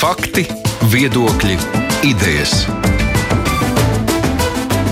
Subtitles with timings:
[0.00, 0.46] Fakti,
[0.88, 1.58] viedokļi,
[2.08, 2.62] idejas.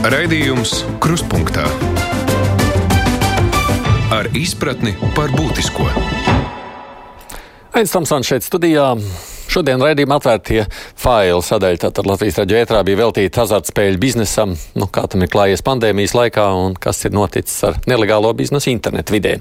[0.05, 1.65] Raidījums Krustpunktā
[4.13, 5.89] ar izpratni par būtisko.
[7.73, 8.91] Aizsmeļamies šeit studijā.
[9.49, 10.67] Šodien raidījuma atvērtie
[10.99, 15.63] faili sadaļa tātad Latvijas raidījā ētrā bija veltīta azartspēļu biznesam, nu, kā tam ir klājies
[15.65, 19.39] pandēmijas laikā un kas ir noticis ar nelegālo biznesu internetu vidē.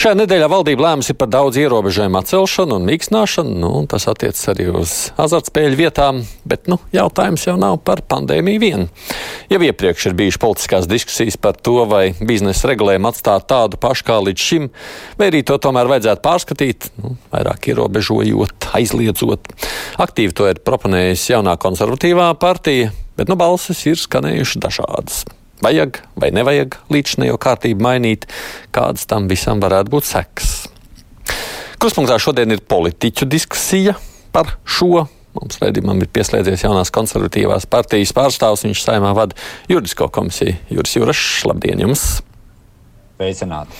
[0.00, 4.68] Šajā nedēļā valdība lēmusi par daudz ierobežojumu atcelšanu un mīkstināšanu, nu, un tas attiecas arī
[4.76, 8.86] uz azartspēļu vietām, bet nu, jautājums jau nav par pandēmiju vien.
[9.48, 14.20] Jau iepriekš ir bijušas politiskās diskusijas par to, vai biznesa regulējumu atstāt tādu pašu kā
[14.28, 14.68] līdz šim,
[15.16, 19.68] vai arī to tomēr vajadzētu pārskatīt, nu, vairāk ierobežojot, aizliedzot balsot.
[20.00, 25.24] Aktīvi to ir proponējusi jaunā konservatīvā partija, bet nu balsis ir skanējušas dažādas.
[25.60, 28.26] Vajag vai nevajag līdzinējo kārtību mainīt,
[28.72, 30.54] kādas tam visam varētu būt sekas.
[31.80, 33.96] Kruspunktā šodien ir politiķu diskusija
[34.32, 35.06] par šo.
[35.36, 38.64] Mums redzamam ir pieslēdzies jaunās konservatīvās partijas pārstāvs.
[38.66, 39.36] Viņš saimā vada
[39.70, 40.56] juridisko komisiju.
[40.72, 42.18] Juris Jurašs, labdien jums!
[43.20, 43.76] Sveicināti!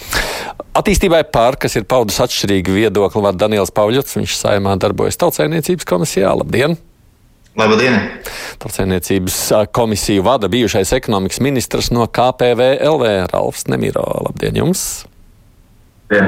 [0.77, 4.19] Attīstībai pār, kas ir paudus atšķirīgu viedokli, vada Daniels Pauļots.
[4.19, 6.34] Viņš saimā darbojas Tautsēmniecības komisijā.
[6.36, 6.74] Labdien!
[7.56, 7.97] Labdien!
[8.60, 9.38] Tautsēmniecības
[9.72, 14.05] komisiju vada bijušais ekonomikas ministrs no KPV LV Ralfs Nemiro.
[14.27, 14.82] Labdien jums!
[16.12, 16.27] Jā.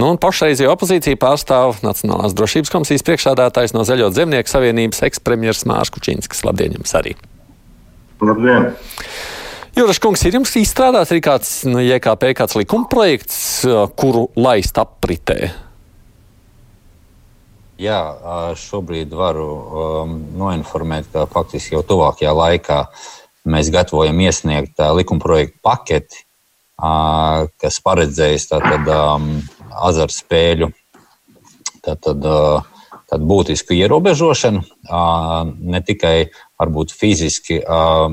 [0.00, 6.40] Nu, pašreizējo opozīciju pārstāv Nacionālās drošības komisijas priekšsādātājs no Zaļo zemnieku savienības ekspremjeras Mārs Kučīnskis.
[6.48, 7.18] Labdien jums arī!
[8.24, 8.70] Labdien!
[9.80, 13.38] Jūras kungs, ir jums izstrādāts arī kāds no nu, JKP kāds likuma projekts,
[13.96, 15.54] kuru laist apritē?
[17.80, 18.00] Jā,
[18.60, 22.82] šobrīd varu um, noinformēt, ka faktiski jau tuvākajā laikā
[23.48, 26.26] mēs gatavojam iesniegt uh, likumprojektu paketi,
[26.76, 29.30] uh, kas paredzējis tātad um,
[29.88, 30.74] azartspēļu
[31.80, 36.18] tātad, uh, tātad būtisku ierobežošanu, uh, ne tikai
[36.60, 38.10] varbūt fiziski uh,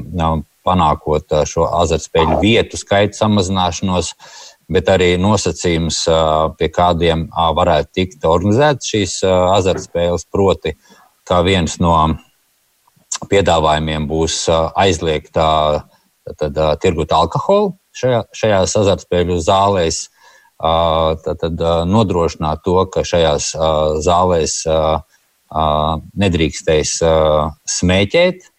[0.67, 4.11] panākot šo azartspēļu vietu skaitu samazināšanos,
[4.67, 6.03] bet arī nosacījums,
[6.59, 10.27] pie kādiem varētu tikt organizētas šīs azartspēles.
[10.27, 10.75] Proti,
[11.27, 11.95] kā viens no
[13.31, 14.43] piedāvājumiem būs
[14.75, 15.39] aizliegt
[16.83, 20.01] tirgot alkoholu šajā, šajās azartspēļu zālēs,
[20.59, 23.53] tad, tad nodrošināt to, ka šajās
[24.03, 24.59] zālēs
[26.19, 26.97] nedrīkstēs
[27.77, 28.51] smēķēt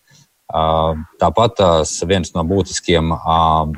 [0.48, 1.60] Tāpat
[2.09, 3.10] viens no būtiskiem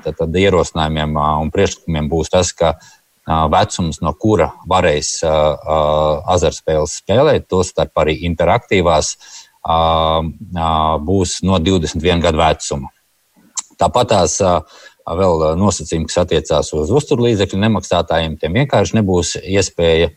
[0.05, 2.77] tad, ierosinājumiem un priekšlikumiem būs tas, ka
[3.27, 9.17] vecums, no kura varēs azartspēles spēlēt, tostarp arī interaktīvās,
[11.11, 12.95] būs no 21 gadu vecuma.
[13.81, 20.13] Tāpat tās vēl nosacījumi, kas attiecās uz uzturlīdzekļu nemaksātājiem, tiem vienkārši nebūs iespēja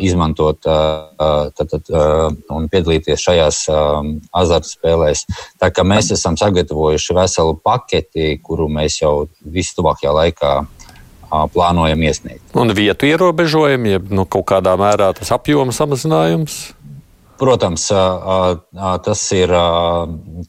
[0.00, 1.90] izmantot tad, tad,
[2.48, 3.58] un piedalīties šajās
[4.32, 5.26] azartspēlēs.
[5.60, 10.54] Tā kā mēs esam sagatavojuši veselu paketi, kuru mēs jau vistuvākajā laikā
[11.54, 12.42] plānojam iesniegt.
[12.58, 16.60] Un vietu ierobežojumi, ja nu, kaut kādā mērā tas apjoma samazinājums?
[17.40, 17.86] Protams,
[19.04, 19.52] tas ir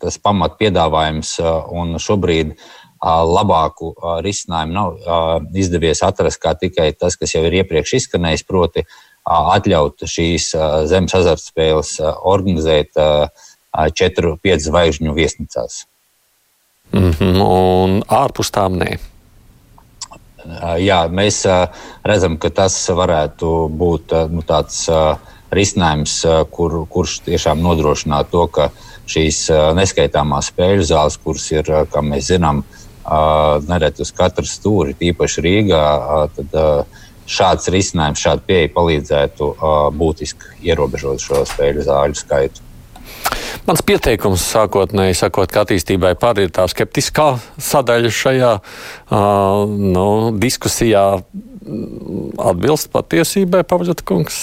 [0.02, 1.38] tas pamat piedāvājums,
[1.72, 2.56] un šobrīd
[3.02, 8.86] labāku risinājumu nav izdevies atrast kā tikai tas, kas jau ir iepriekš izskanējis, proti
[9.26, 10.52] atļaut šīs
[10.90, 11.96] zemes azartspēles
[12.30, 12.98] organizēt
[13.74, 15.86] 4-5 zvaigžņu viesnīcās.
[16.92, 18.98] Mm -hmm, un ārpus tām nē.
[20.82, 21.46] Jā, mēs
[22.04, 24.90] redzam, ka tas varētu būt nu, tāds
[25.52, 28.70] risinājums, kur, kurš tiešām nodrošinātu to, ka
[29.12, 32.64] šīs neskaitāmās spēļu zāles, kuras ir, kā mēs zinām,
[33.68, 35.86] nereti uz katru stūri, tīpaši Rīgā,
[36.38, 36.58] tad
[37.32, 39.54] šāds risinājums, šāda pieeja palīdzētu
[39.98, 42.68] būtiski ierobežot šo spēļu zāļu skaitu.
[43.68, 50.08] Mans pieteikums sākotnēji sakot, ka attīstībai pār ir tā skeptiskā sadaļa šajā uh, nu,
[50.42, 51.06] diskusijā
[52.42, 54.42] atbilst patiesībai, Pavaļot kungs.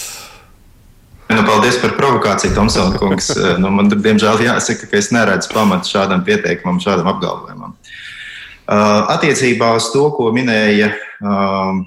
[1.28, 3.28] Nu, paldies par provokāciju, Tomsona kungs.
[3.61, 7.67] nu, man, diemžēl, jāsaka, ka es neredzu pamatu šādam pieteikumam, šādam apgalvojumam.
[8.68, 11.78] Uh, attiecībā uz to, ko minēja uh,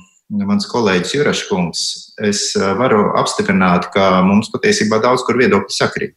[0.49, 1.81] mans kolēģis Juraškungs,
[2.25, 6.15] es uh, varu apstiprināt, ka mums patiesībā daudz kur viedokļi sakrīt.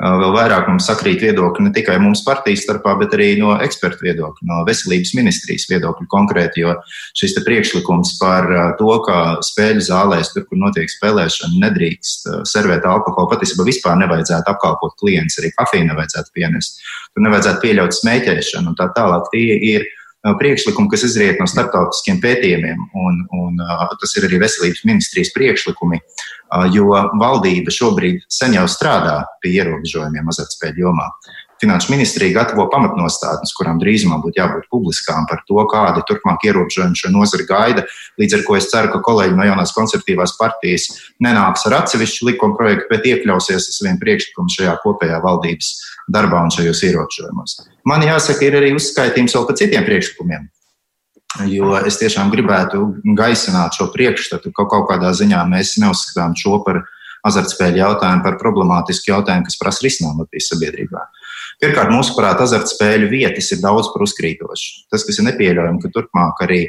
[0.00, 4.46] Vēl vairāk mums sakrīt viedokļi ne tikai mums partijas starpā, bet arī no ekspertu viedokļa,
[4.48, 6.62] no veselības ministrijas viedokļa konkrēti.
[6.64, 6.72] Jo
[7.20, 8.48] šis priekšlikums par
[8.80, 14.96] to, ka spēļu zālēs, tur, kur notiek spēlēšana, nedrīkst servēt alkoholu, patiesībā vispār nevajadzētu apkalpot
[15.02, 16.80] klientus, arī kafiju nevajadzētu pienest.
[17.12, 19.28] Tur nevajadzētu pieļaut smēķēšanu un tā tālāk.
[19.34, 19.84] Tie ir
[20.40, 23.62] priekšlikumi, kas izriet no starptautiskiem pētījumiem, un, un
[24.00, 26.00] tas ir arī veselības ministrijas priekšlikumi,
[26.74, 26.90] jo
[27.20, 31.08] valdība šobrīd sen jau strādā pie ierobežojumiem azartspēļu jomā.
[31.60, 37.10] Finanšu ministrija gatavo pamatnostādnes, kurām drīzumā būtu jābūt publiskām par to, kādi turpmāk ierobežojumi šo
[37.12, 37.84] nozari gaida.
[38.20, 40.88] Līdz ar to es ceru, ka kolēģi no jaunās konservatīvās partijas
[41.20, 45.74] nenāks ar atsevišķu likuma projektu, bet iekļausies ar saviem priekšlikumiem šajā kopējā valdības
[46.08, 47.58] darbā un šajos ierobežojumos.
[47.88, 50.48] Man jāsaka, ir arī uzskaitījums vēl par citiem priekšlikumiem.
[51.46, 52.80] Jo es tiešām gribētu
[53.16, 56.82] gaisināt šo priekšstatu, ka kaut kādā ziņā mēs neuzskatām šo par
[57.28, 61.04] azartspēļu jautājumu par problemātisku jautājumu, kas prasa risinājumu Latvijas sabiedrībā.
[61.60, 64.86] Pirmkārt, mūsuprāt, azartspēļu vietas ir daudz par uzkrītošu.
[64.88, 66.60] Tas, kas ir nepieļaujami, ka turpmāk arī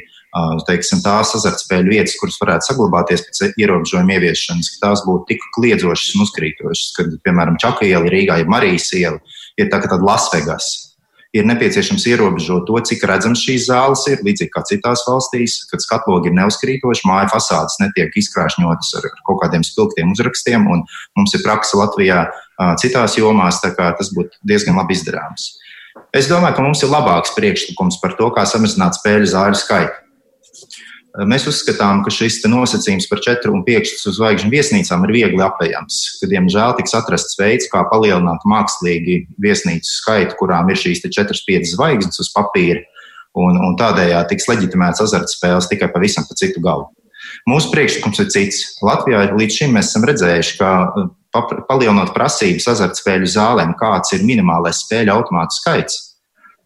[0.68, 6.12] teiksim, tās azartspēļu vietas, kuras varētu saglabāties pēc ierobežojuma ieviešanas, ka tās būtu tik kliedzošas
[6.16, 9.20] un uzkrītošas, kad, piemēram, Čaka iela Rīgā, ja Marijas iela
[9.56, 10.74] ir tā, tāda Lasvegas
[11.32, 16.28] ir nepieciešams ierobežot to, cik redzams šīs zāles ir, līdzīgi kā citās valstīs, kad skatlogi
[16.28, 22.26] ir neuzkrītoši, māja fasādes netiek izkrāšņotas ar kaut kādiem spilgtiem uzrakstiem, mums ir praksa Latvijā
[22.82, 25.52] citās jomās, tas būtu diezgan labi izdarāms.
[26.12, 29.98] Es domāju, ka mums ir labāks priekšlikums par to, kā samazināt spēļu zāļu skaitu.
[31.28, 36.28] Mēs uzskatām, ka šis nosacījums par 4 un 5 zvaigžņu viesnīcām ir viegli apējams, ka,
[36.30, 42.32] diemžēl, tiks atrasts veids, kā palielināt mākslīgi viesnīcu skaitu, kurām ir šīs 4-5 zvaigznes uz
[42.32, 42.80] papīra,
[43.36, 46.88] un, un tādējādi tiks leģitimēts azartspēles tikai pavisam pa citu galu.
[47.48, 48.62] Mūsu priekšlikums ir cits.
[48.84, 50.72] Latvijā līdz šim mēs esam redzējuši, ka
[51.32, 56.00] palielinot prasības azartspēļu zālēm, kāds ir minimālais spēļu automātu skaits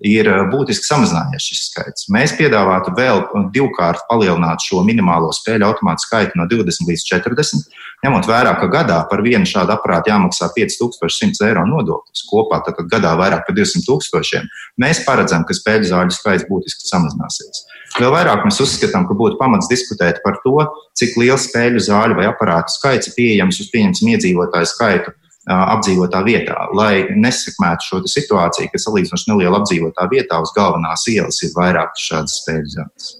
[0.05, 2.07] ir eh, būtiski samazinājies šis skaits.
[2.13, 3.23] Mēs piedāvātu vēl
[3.55, 7.65] divkārt palielināt šo minimālo spēļu automātu skaitu no 20 līdz 40,
[8.05, 12.27] ņemot vērā, ka gadā par vienu šādu aparātu jāmaksā 5100 eiro nodoklis.
[12.29, 14.51] Kopā tad gadā vairāk par 200 tūkstošiem.
[14.83, 17.65] Mēs paredzam, ka spēļu zāļu skaits būtiski samazināsies.
[17.97, 20.59] Vēl vairāk mēs uzskatām, ka būtu pamats diskutēt par to,
[20.99, 25.15] cik liels spēļu zāļu vai aparātu skaits ir pieejams uz pieņemsim iedzīvotāju skaitu
[25.47, 31.55] apdzīvotā vietā, lai nesakmētu šo situāciju, ka salīdzinoši neliela apdzīvotā vietā uz galvenās ielas ir
[31.57, 33.13] vairākas šādas spēļu zonas.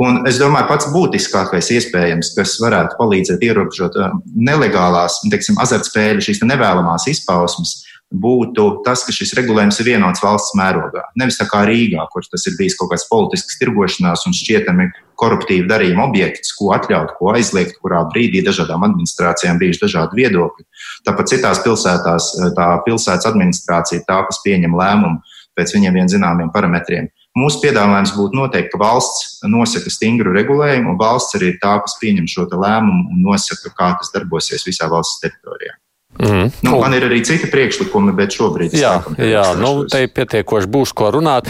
[0.00, 3.96] Un es domāju, pats būtiskākais iespējams, kas varētu palīdzēt ierobežot
[4.34, 7.74] nelegālās, teiksim, azartspēļu, šīs nevēlamās izpausmes,
[8.08, 11.04] būtu tas, ka šis regulējums ir vienots valsts mērogā.
[11.20, 14.88] Nevis tā kā Rīgā, kur tas ir bijis kaut kāds politisks tirgošanās un šķietami
[15.18, 20.64] koruptīva darījuma objekts, ko atļaut, ko aizliegt, kurā brīdī dažādām administrācijām bijuši dažādi viedokļi.
[21.08, 25.20] Tāpat citās pilsētās tā pilsētas administrācija tā, kas pieņem lēmumu
[25.58, 27.10] pēc viņiem vien zināmiem parametriem.
[27.38, 31.98] Mūsu piedāvājums būtu noteikti, ka valsts nosaka stingru regulējumu, un valsts arī ir tā, kas
[32.00, 35.76] pieņem šo lēmumu un nosaka, kā tas darbosies visā valsts teritorijā.
[36.18, 36.50] Mm.
[36.66, 40.92] Nu, man ir arī citi priekšlikumi, bet šobrīd jā, jā nu, te ir pietiekoši būs
[40.98, 41.46] ko runāt.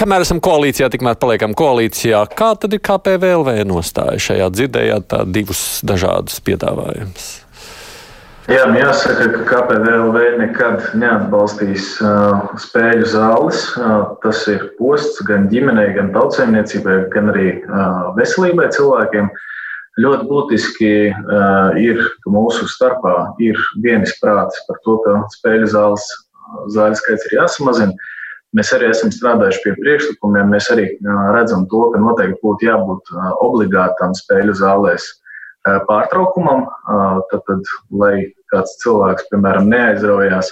[0.00, 2.24] Kamēr esam koalīcijā, tikmēr paliekam koalīcijā.
[2.38, 7.30] Kā tad ir KPVLV nostāja šajā dzirdējāt tā divus dažādus piedāvājumus?
[8.50, 13.68] Jā, man jāsaka, ka KPVLV nekad neatbalstīs uh, spēļu zāles.
[13.76, 19.28] Uh, tas ir posts gan ģimenei, gan tautsēmniecībai, gan arī uh, veselībai cilvēkiem.
[19.28, 19.48] Uh,
[20.00, 26.06] Ļoti būtiski uh, ir, ka mūsu starpā ir vienisprātis par to, ka spēļu zāles
[26.72, 28.08] zāļu skaits ir jāsamazina.
[28.56, 30.48] Mēs arī esam strādājuši pie priekšlikumiem.
[30.52, 35.10] Mēs arī uh, redzam to, ka noteikti būtu jābūt uh, obligātam spēļu zālēs
[35.62, 36.64] pārtraukumam,
[37.30, 40.48] tad, tad, lai kāds cilvēks, piemēram, neaizraujās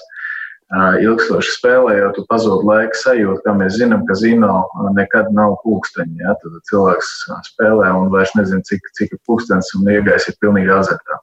[0.79, 6.23] ilgstoši spēlējot, tu pazūd laika sajūta, kā mēs zinām, ka zino nekad nav pulksteņi.
[6.23, 6.37] Ja?
[6.43, 7.11] Tad cilvēks
[7.50, 11.19] spēlē un vairs nezina, cik, cik ir pulkstenis un iegais ir pilnīgi azartā.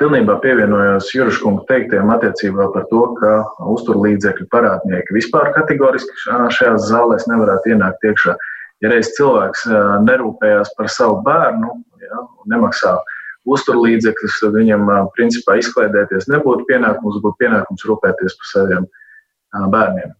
[0.00, 3.32] Pilnībā pievienojos Juruškunga teiktiem attiecībā par to, ka
[3.74, 8.38] uzturlīdzekļu parādnieki vispār kategoriski šajās zālēs nevarētu ienākt iekšā.
[8.84, 9.66] Ja reiz cilvēks
[10.06, 13.15] nerūpējās par savu bērnu, ja, nemaksā uh,
[13.46, 18.88] uzturlīdzekļus, tad viņam principā izklaidēties nebūtu pienākums, būtu pienākums rūpēties par saviem
[19.72, 20.14] bērniem.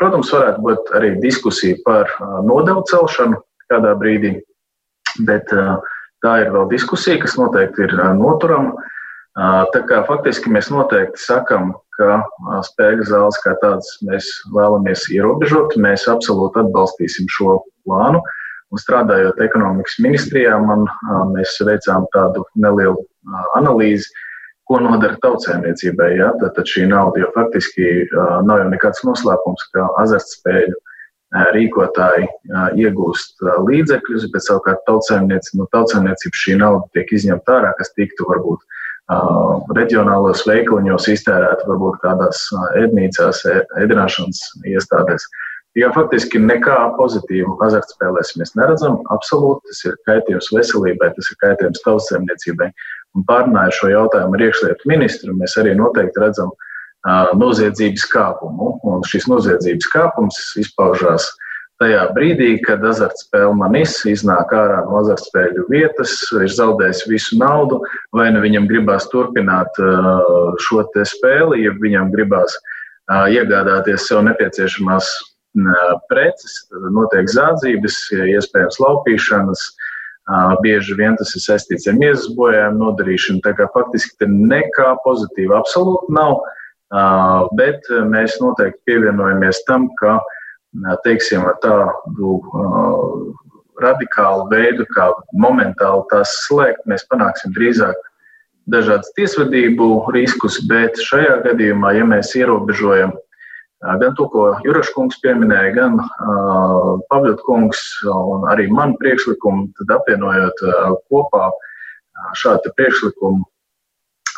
[0.00, 2.12] Protams, varētu būt arī diskusija par
[2.46, 4.38] nodevu celšanu kādā brīdī,
[5.26, 5.50] bet
[6.24, 8.76] tā ir vēl diskusija, kas noteikti ir noturama.
[9.74, 12.22] Tā kā faktiski mēs noteikti sakam, ka
[12.66, 18.22] spēļu zāles kā tādas mēs vēlamies ierobežot, mēs absolūti atbalstīsim šo plānu.
[18.22, 18.37] Uh,
[18.68, 20.84] Un strādājot ekonomikas ministrijā, man,
[21.32, 23.00] mēs veicām tādu nelielu
[23.56, 24.10] analīzi,
[24.68, 26.10] ko nodara tautsēmniecībai.
[26.18, 26.34] Ja?
[26.40, 27.88] Tad, tad šī nauda jau faktiski
[28.44, 30.76] nav jau nekāds noslēpums, ka azartspēļu
[31.56, 32.28] rīkotāji
[32.80, 38.64] iegūst līdzekļus, bet savukārt tautsēmniecība, no tautsēmniecības šī nauda tiek izņemta ārā, kas tiktu varbūt
[39.76, 42.44] reģionālos veikaliņos iztērēta varbūt kādās
[42.80, 43.44] ēdnīcās,
[43.80, 45.24] ēdināšanas iestādēs.
[45.76, 48.96] Jo faktiski nekā pozitīva azartspēlēs mēs neredzam.
[49.14, 52.70] Absolūti tas ir kaitējums veselībai, tas ir kaitējums tautsēmniecībai.
[53.16, 58.72] Un pārnāju šo jautājumu ar iekšlietu ministru, mēs arī noteikti redzam uh, noziedzības kāpumu.
[58.88, 61.28] Un šis noziedzības kāpums izpaužās
[61.78, 67.78] tajā brīdī, kad azartspēle manis iznāk ārā no azartspēļu vietas, ir zaudējis visu naudu,
[68.16, 75.12] vai nu viņam gribās turpināt uh, šo spēli, ja viņam gribās uh, iegādāties sev nepieciešamās
[76.08, 77.96] preces, tad notiek zādzības,
[78.38, 79.64] iespējams laupīšanas.
[80.60, 83.40] Bieži vien tas ir saistīts ar miesas bojājumu nodarīšanu.
[83.46, 86.42] Tā kā faktiski nekā pozitīva absolūti nav,
[87.56, 90.18] bet mēs noteikti pievienojamies tam, ka
[91.06, 92.42] teiksim, ar tādu
[93.80, 97.96] radikālu veidu, kā momentāli tās slēgt, mēs panāksim drīzāk
[98.68, 103.14] dažādas tiesvedību riskus, bet šajā gadījumā, ja mēs ierobežojam
[103.78, 109.92] Gan to, ko Jurašs kungs pieminēja, gan uh, Pavļot kungs un arī man priekšlikumu, tad
[110.00, 111.46] apvienojot uh, kopā
[112.40, 113.46] šādu priekšlikumu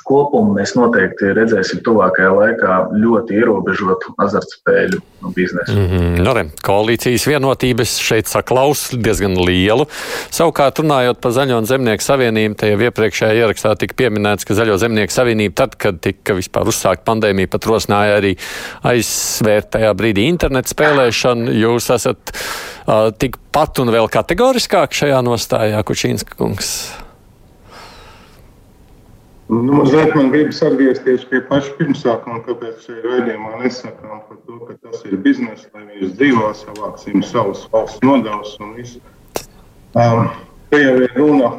[0.07, 5.01] kopumu mēs noteikti redzēsim tuvākajā laikā ļoti ierobežotu azartspēļu
[5.37, 5.75] biznesu.
[5.77, 6.23] Mm -hmm.
[6.25, 9.87] no, re, koalīcijas vienotības šeit saklaus diezgan lielu.
[10.31, 14.79] Savukārt, runājot par Zaļo un Zemnieku savienību, te jau iepriekšējā ierakstā tika pieminēts, ka Zaļo
[14.81, 18.37] Zemnieku savienība tad, kad tika vispār uzsākta pandēmija, pat rosināja arī
[18.83, 21.53] aizsvērt tajā brīdī internetu spēlēšanu.
[21.61, 26.75] Jūs esat uh, tikpat un vēl kategoriskāk šajā nostājā, Kučīnska kungs.
[29.51, 34.77] Nu, mazliet man gribas atgriezties pie paša pirmsākuma, kāpēc šajā raidījumā nesakām par to, ka
[34.79, 39.03] tas ir biznesa, lai viņš dzīvo, savāksim savus valsts nodevus un visu.
[39.99, 40.31] Um,
[40.71, 41.51] te jau ir runa,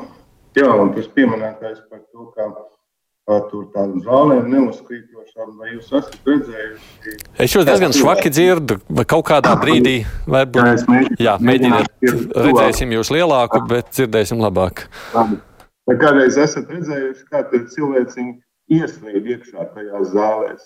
[0.55, 6.31] jā, un tas pieminētais par to, ka uh, tur tādām zālēm neuzkrītošām, vai jūs esat
[6.31, 7.19] redzējuši?
[7.43, 9.99] Es jūs diezgan švaki dzirdu, vai kaut kādā brīdī,
[10.31, 11.91] varbūt, jā, mēģiniet,
[12.39, 14.87] redzēsim jūs lielāku, bet dzirdēsim labāk.
[15.11, 15.43] Labi.
[15.91, 18.23] Vai kādreiz esat redzējuši, kā cilvēki
[18.71, 20.61] ieslēdz iekšā tajās zālēs?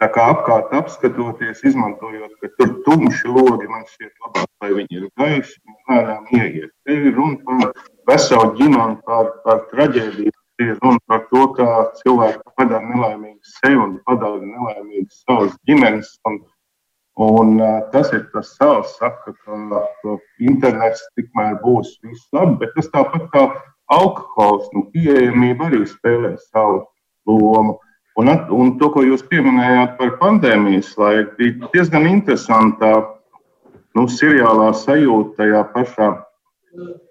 [0.00, 5.10] Tā kā apkārt apskatoties, izmantojot, ka tur tumši logi, man šķiet labāk, lai viņi ir
[5.20, 6.70] gaiši un lēnām ieiet.
[6.88, 7.74] Te ir runa par
[8.08, 10.32] veselu ģimeni, par, par traģēdiju.
[10.56, 16.14] Te ir runa par to, kā cilvēki padara nelaimīgu sevi un padara nelaimīgu savas ģimenes.
[16.30, 16.40] Un,
[17.28, 17.60] un
[17.92, 23.44] tas ir tas savs, saka, ka internets tikmēr būs viss labi, bet tas tāpat kā
[23.92, 26.82] alkohols, nu, pieejamība arī spēlē savu
[27.28, 27.78] lomu.
[28.20, 32.92] Un, un to, ko jūs pieminējāt par pandēmijas laiku, bija diezgan interesantā
[33.96, 36.10] nu, seriālā sajūta tajā pašā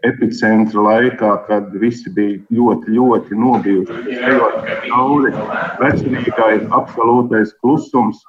[0.05, 4.17] epicentra laikā, kad visi bija ļoti, ļoti nobijuši.
[4.88, 5.33] Cauri
[5.81, 8.21] veselīgai absolūtais klusums,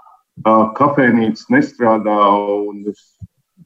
[0.76, 2.84] kafejnīcas nestrādā un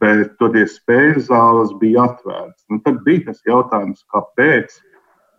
[0.00, 2.64] bet toties spēļu zāles bija atvērtas.
[2.70, 4.74] Nu, tad bija tas jautājums, kāpēc,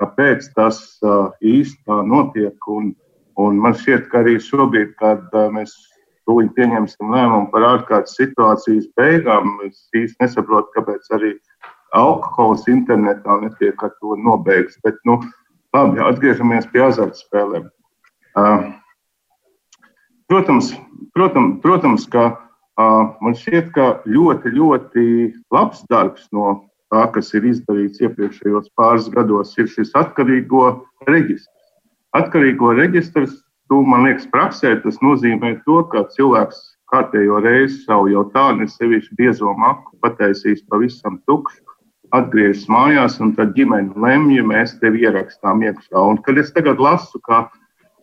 [0.02, 2.70] kāpēc tas uh, īstenībā notiek.
[2.72, 2.94] Un,
[3.42, 5.76] un man šķiet, ka arī šobrīd, kad uh, mēs
[6.28, 11.36] tūlīt pieņemsim lēmumu par ārkārtas situācijas beigām, es īsti nesaprotu, kāpēc arī
[11.96, 14.80] alkohols internetā netiek ar to nobeigts.
[14.84, 15.22] Bet, nu,
[15.76, 17.70] labi, atgriežamies pie azartspēlēm.
[18.38, 18.68] Uh,
[20.30, 20.74] protams,
[21.16, 22.28] protams, protams, ka
[22.78, 25.04] Man šķiet, ka ļoti, ļoti
[25.54, 30.70] labs darbs no tā, kas ir izdarīts iepriekšējos pāris gados, ir šis atkarīgo
[31.10, 31.72] reģistrs.
[32.18, 33.34] Atkarīgo reģistrs,
[33.68, 36.62] tu, man liekas, praksē tas nozīmē to, ka cilvēks
[36.94, 41.64] kārtējo reizi savu jau tā nesevišķi biezo maku pataisīs pavisam tukšu,
[42.16, 45.98] atgriežas mājās, un tad ģimene lemj, mēs tevi ierakstām iekšā.
[45.98, 47.48] Un, kad es tagad lasu, ka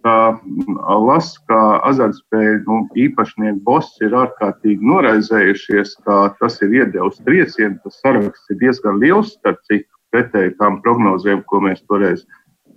[0.04, 7.78] lasu, ka azartspēļu nu, īpašnieku boss ir ārkārtīgi noraizējušies, ka tas ir iedevis triecienu.
[7.84, 12.24] Tas saraksts ir diezgan liels, starp citu, pretēji tām prognozēm, ko mēs toreiz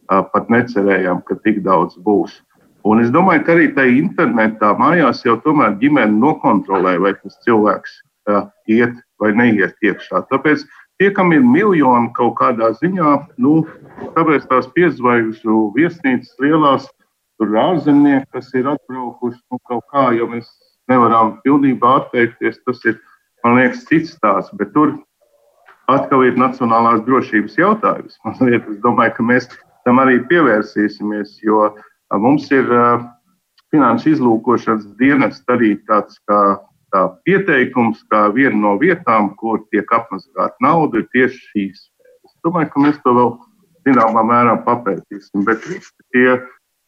[0.08, 2.42] pat necerējām, ka tik daudz būs.
[2.88, 7.98] Un es domāju, ka arī tajā internetā mājās jau tomēr ģimene nokontrolē, vai tas cilvēks
[8.32, 10.24] uh, iet vai neiet iekšā.
[10.32, 10.64] Tāpēc
[11.02, 13.66] tie, kam ir miljoni kaut kādā ziņā, nu,
[14.16, 16.88] tāpēc tās piezvaigžņu viesnīcas lielās
[17.38, 20.50] tur ārzemnieki, kas ir atbraukuši nu, kaut kā, jo mēs
[20.92, 22.60] nevaram pilnībā atteikties.
[22.68, 22.98] Tas ir,
[23.46, 24.96] man liekas, cits stāsts, bet tur
[25.92, 28.18] atkal ir nacionālās drošības jautājums.
[28.28, 29.50] Mazliet, es domāju, ka mēs
[29.88, 31.70] tam arī pievērsīsimies, jo
[32.20, 32.68] mums ir
[33.72, 36.58] finanšu izlūkošanas dienas arī tāds kā
[36.94, 41.82] tā pieteikums, kā viena no vietām, kur tiek apmazgāta nauda, ir tieši šīs.
[42.28, 43.34] Es domāju, ka mēs to vēl
[43.88, 46.38] zināmā mērā papētīsim, bet visi tie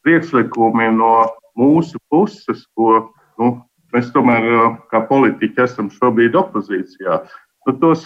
[0.06, 1.14] priekšlikumi no
[1.60, 3.54] mūsu puses, ko nu,
[3.94, 4.48] mēs tomēr
[4.92, 7.22] kā politiķi esam šobrīd opozīcijā.
[7.68, 8.06] Nu, tos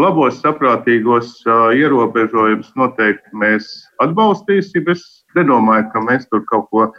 [0.00, 1.34] labos, saprātīgos
[1.76, 3.68] ierobežojumus noteikti mēs
[4.04, 4.88] atbalstīsim.
[4.92, 5.04] Es
[5.36, 6.90] nedomāju, ka mēs tur kaut ko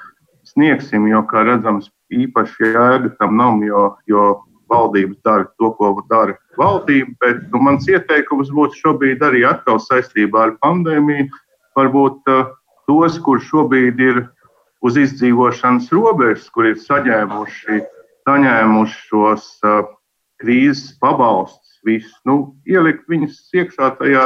[0.47, 4.25] sniegsim, jo, kā redzams, īpaši jēga tam nav, jo, jo
[4.71, 7.15] valdības dara to, ko dara valdība.
[7.23, 11.29] Bet nu, mans ieteikums būtu šobrīd arī atkal saistībā ar pandēmiju.
[11.77, 12.51] Varbūt uh,
[12.89, 14.23] tos, kur šobrīd ir
[14.83, 17.81] uz izdzīvošanas robežas, kur ir saņēmuši,
[18.27, 19.83] saņēmuši šos uh,
[20.43, 24.25] krīzes pabalstus, visus, nu, ielikt viņus iekšā tajā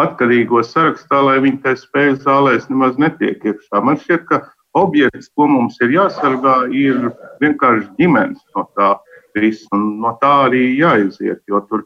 [0.00, 3.82] atkarīgo sarakstā, lai viņi tajā spēļu zālēs nemaz netiek iekšā.
[3.84, 4.42] Man šķiet, ka
[4.76, 7.10] objekts, ko mums ir jāsargā, ir
[7.42, 8.94] vienkārši ģimenes no tā
[9.36, 9.68] viss.
[9.72, 11.84] No tā arī jāiziet, jo tur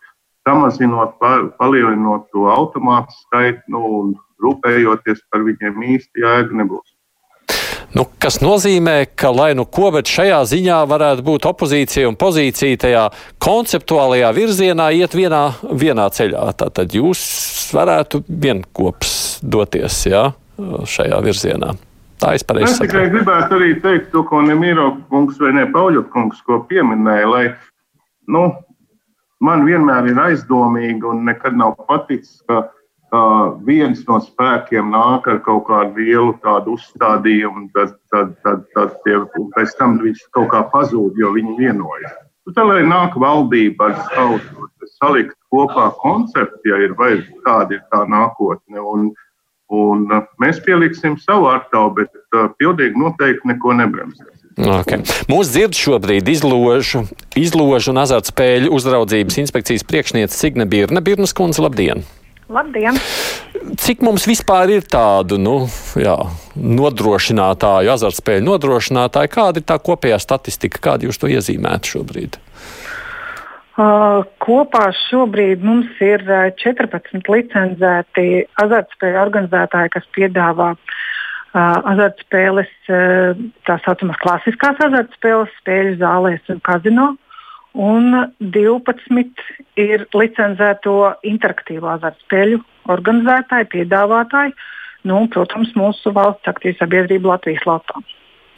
[0.49, 1.19] samazinot,
[1.59, 6.89] palielinot to automātu skaitu nu, un rūpējoties par viņiem īsti jēga nebūs.
[7.93, 12.79] Nu, kas nozīmē, ka lai nu ko, bet šajā ziņā varētu būt opozīcija un pozīcija
[12.87, 13.03] tajā
[13.43, 15.43] konceptuālajā virzienā iet vienā,
[15.77, 16.47] vienā ceļā.
[16.57, 17.21] Tātad jūs
[17.77, 20.31] varētu vienkops doties jā,
[20.89, 21.75] šajā virzienā.
[22.23, 22.89] Tā es pareizi saprotu.
[22.89, 27.29] Es tikai gribētu arī teikt to, ko Nemīro kungs vai ne Pauļot kungs, ko pieminēja,
[27.29, 27.45] lai,
[28.33, 28.47] nu,
[29.43, 35.41] man vienmēr ir aizdomīgi un nekad nav paticis, ka uh, viens no spēkiem nāk ar
[35.47, 39.19] kaut kādu vielu tādu uzstādījumu, tad, tad, tad, tad tie,
[39.57, 42.15] pēc tam viņš kaut kā pazūd, jo viņi vienojas.
[42.47, 44.41] Nu, tad, lai nāk valdība ar savu
[44.97, 48.81] salikt kopā konceptu, ja ir vajadzīga, kāda ir tā nākotne.
[48.81, 49.13] Un,
[49.73, 50.03] Un
[50.43, 54.42] mēs pieliksim savu artavu, bet uh, pilnīgi noteikti neko nebremzēsim.
[54.59, 55.01] Okay.
[55.33, 57.07] Mūsu dzird šobrīd izložu,
[57.39, 61.01] izložu un azartspēļu uzraudzības inspekcijas priekšniece Signe Birna.
[61.05, 62.05] Birnas kundze, labdien!
[62.53, 62.99] Labdien!
[63.81, 65.55] Cik mums vispār ir tādu nu,
[65.97, 66.19] jā,
[66.59, 69.33] nodrošinātāju, azartspēļu nodrošinātāju?
[69.33, 72.37] Kāda ir tā kopējā statistika, kādu jūs to iezīmētu šobrīd?
[73.73, 76.27] Uh, kopā šobrīd mums ir
[76.61, 78.27] 14 licencēti
[78.61, 81.01] azartspēļu organizētāji, kas piedāvā uh,
[81.61, 87.13] azartspēles, uh, tā saucamās klasiskās azartspēles, spēļu zālēs un kazino.
[87.73, 88.13] Un
[88.53, 89.45] 12
[89.81, 92.61] ir licencēto interaktīvo azartspēļu
[92.93, 94.53] organizētāji, piedāvātāji.
[95.09, 98.03] Nu, protams, mūsu valsts aktīva sabiedrība Latvijas Latvijā.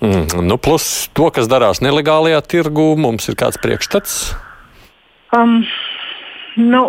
[0.04, 4.35] Mm, nu, plus to, kas darās nelegālajā tirgū, mums ir kāds priekšstats.
[5.33, 5.62] Um,
[6.61, 6.83] nu,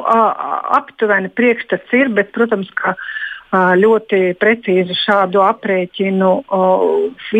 [0.75, 2.95] aptuveni priekšstats ir, bet, protams, ka
[3.79, 6.29] ļoti precīzi šādu aprēķinu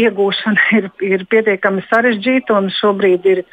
[0.01, 2.59] iegūšana ir, ir pietiekami sarežģīta.
[2.79, 3.43] Šobrīd ir,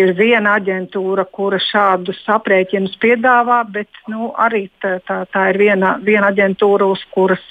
[0.00, 5.96] ir viena aģentūra, kura šādus aprēķinus piedāvā, bet nu, arī tā, tā, tā ir viena,
[6.02, 7.42] viena aģentūra, uz kuras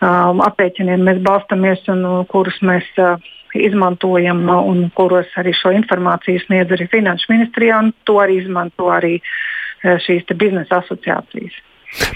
[0.00, 3.16] um, aprēķiniem mēs balstamies un kurus mēs uh,
[3.60, 9.16] izmantojam un kuros arī šo informāciju sniedz arī Finanšu ministrijā, un to arī izmanto arī
[9.18, 11.56] e, šīs biznesa asociācijas.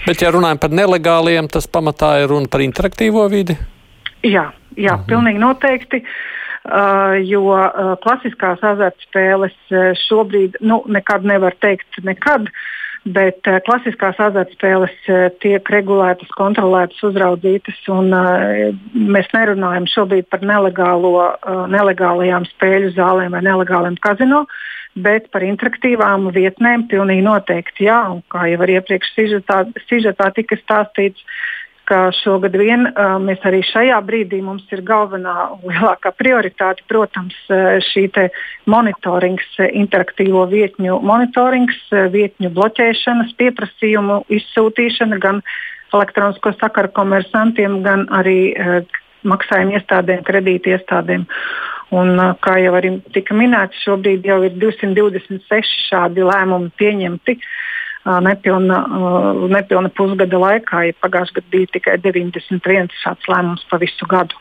[0.05, 3.57] Bet, ja runājam par nelegāliem, tas pamatā ir runa par interaktīvo vidi?
[4.21, 5.07] Jā, jā mhm.
[5.09, 6.03] pilnīgi noteikti.
[6.61, 12.67] Uh, jo uh, klasiskās azartspēles uh, šobrīd nu, nekad nevar teikt, nekad, uh,
[13.09, 17.79] bet uh, klasiskās azartspēles uh, tiek regulētas, kontrolētas, uzraudzītas.
[17.93, 24.45] Un, uh, mēs nerunājam šobrīd par nelegālo, uh, nelegālajām spēļu zālēm vai nelegāliem kazino,
[24.95, 28.01] bet par interaktīvām vietnēm pilnīgi noteikti jā.
[28.11, 31.23] Un, kā jau iepriekš sižetā, sižetā tika stāstīts,
[31.91, 32.85] ka šogad vien
[33.25, 37.35] mēs arī šajā brīdī mums ir galvenā lielākā prioritāte, protams,
[37.91, 38.05] šī
[38.69, 45.43] monitorings, interaktīvo vietņu monitorings, vietņu bloķēšanas, pieprasījumu izsūtīšana gan
[45.91, 48.53] elektronisko sakaru komersantiem, gan arī
[49.27, 51.27] maksājuma iestādēm, kredīti iestādēm.
[51.91, 57.35] Un, kā jau arī tika minēts, šobrīd jau ir 226 šādi lēmumi pieņemti.
[58.01, 58.77] Nepilna,
[59.51, 64.39] nepilna pusgada laikā, ja pagājušajā gadā bija tikai 91 šāds lēmums pa visu gadu.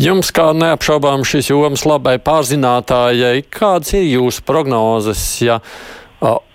[0.00, 5.24] Jums, kā neapšaubām šis joms labai pārzinātājai, kādas ir jūsu prognozes?
[5.44, 5.58] Ja,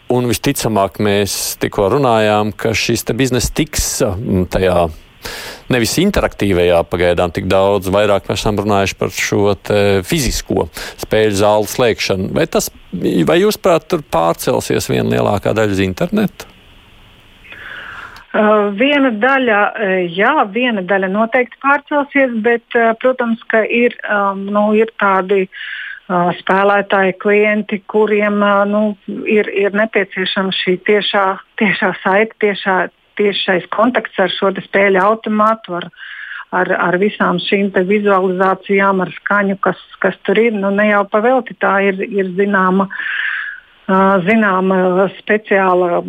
[0.09, 3.99] un visticamāk, mēs tikko runājām, ka šis bizness tiks
[4.53, 4.85] tajā
[5.73, 9.53] nevis interaktīvajā pagaidām tik daudz, vairāk mēs esam runājuši par šo
[10.07, 10.67] fizisko
[11.03, 12.33] spēļu zālu slēgšanu.
[12.35, 16.51] Vai, tas, vai jūs prāt, tur pārcelsies viena lielākā daļa uz internetu?
[18.35, 24.41] Uh, viena daļa, uh, jā, viena daļa noteikti pārcelsies, bet, uh, protams, ka ir, um,
[24.51, 25.47] nu, ir tādi
[26.05, 28.81] spēlētāji, klienti, kuriem nu,
[29.25, 31.23] ir, ir nepieciešama šī tiešā,
[31.57, 32.75] tiešā saite, tiešā,
[33.19, 35.89] tiešais kontakts ar šo spēļu automātu, ar,
[36.55, 40.53] ar, ar visām šīm vizualizācijām, ar skaņu, kas, kas tur ir.
[40.53, 42.89] Nu, ne jau pavelti tā ir, ir zināma,
[44.25, 46.03] zināma speciāla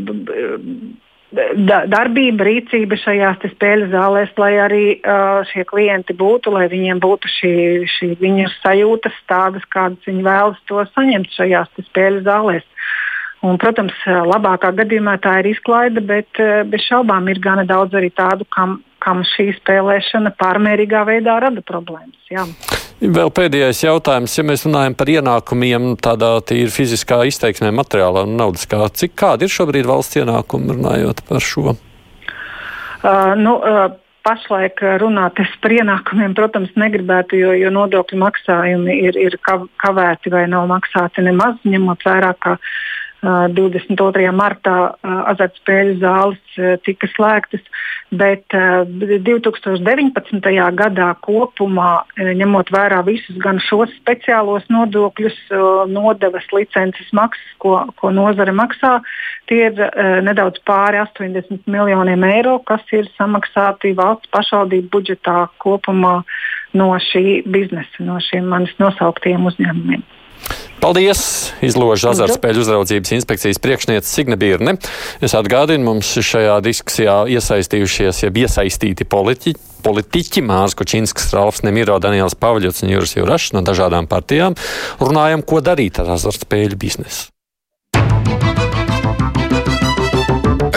[1.90, 7.54] darbība, rīcība šajās spēļu zālēs, lai arī uh, šie klienti būtu, lai viņiem būtu šī,
[7.90, 12.64] šī viņu sajūtas tādas, kādas viņi vēlas to saņemt šajās spēļu zālēs.
[13.46, 18.46] Un, protams, labākā gadījumā tā ir izklaide, bet bez šaubām ir gana daudz arī tādu,
[18.50, 22.18] kam, kam šī spēlēšana pārmērīgā veidā rada problēmas.
[22.32, 22.46] Jā.
[22.96, 28.80] Vēl pēdējais jautājums, ja mēs runājam par ienākumiem tādā tīri fiziskā izteiksmē, materiālā un naudiskā,
[28.96, 31.76] cik kādi ir šobrīd valsts ienākumi runājot par šo?
[31.76, 33.92] Uh, nu, uh,
[34.24, 40.66] pašlaik runāt par ienākumiem, protams, negribētu, jo, jo nodokļu maksājumi ir, ir kavēti vai nav
[40.72, 42.56] maksāti nemaz, ņemot vērā, ka
[43.24, 44.31] 22.
[44.37, 47.62] martā azartspēļu zāles tika slēgtas,
[48.12, 50.50] bet 2019.
[50.79, 55.38] gadā kopumā, ņemot vērā visus gan šos speciālos nodokļus,
[55.90, 59.00] nodevas, licences maksas, ko, ko nozare maksā,
[59.50, 59.81] tie ir
[60.26, 66.20] nedaudz pāri 80 miljoniem eiro, kas ir samaksāti valsts pašvaldību budžetā kopumā
[66.76, 70.05] no šī biznesa, no šiem manis nosauktiem uzņēmumiem.
[70.87, 71.20] Paldies!
[71.66, 74.77] Izložas azartspēļu uzraudzības inspekcijas priekšniece Signe Birne.
[75.18, 79.59] Es atgādinu, mums šajā diskusijā iesaistījušies, jeb iesaistīti politiķi.
[79.83, 84.55] Politiķi Mārcis Kučinskis, Ralfs Nemiro, Daniels Pavļots un Juris Jurašs no dažādām partijām
[85.03, 87.33] runājam, ko darīt ar azartspēļu biznesu.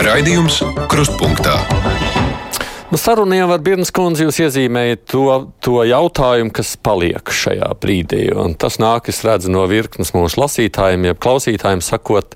[0.09, 1.59] Raidījums Krustpunktā.
[2.89, 5.25] Nu, saruna jau ar Birnas kundzi jūs iezīmējat to,
[5.61, 8.23] to jautājumu, kas paliek šajā brīdī.
[8.33, 12.33] Un tas nāk, es redzu no virknes mūsu lasītājiem, jeb klausītājiem, sakot,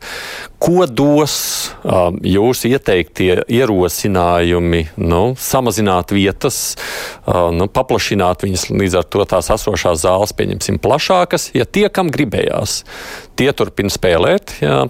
[0.61, 1.33] ko dos
[1.81, 6.61] um, jūsu ieteiktie ierosinājumi, nu, samazināt vietas,
[7.25, 12.13] uh, nu, paplašināt viņas, līdz ar to tās esošās zāles, pieņemsim, plašākas, ja tie, kam
[12.13, 12.83] gribējās
[13.41, 14.59] tie turpina spēlēt.
[14.61, 14.83] Jā,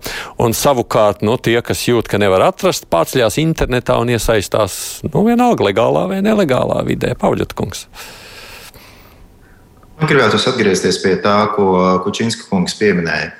[0.44, 4.76] un savukārt nu, tie, kas jūt, ka nevar atrast, pārceļās internetā un iesaistās
[5.08, 7.14] nu, vienalga legālā vai nelegālā vidē.
[7.20, 7.86] Pauļot, kungs.
[10.00, 13.32] Man gribētu atgriezties pie tā, ko Kučinska kungs pieminēja.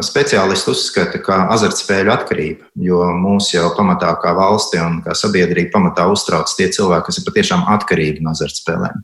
[0.00, 6.06] Speciālisti uzskata, ka azartspēļu atkarība, jo mūs jau pamatā kā valsti un kā sabiedrība pamatā
[6.08, 9.02] uztrauc tie cilvēki, kas ir patiešām atkarīgi no azartspēlēm.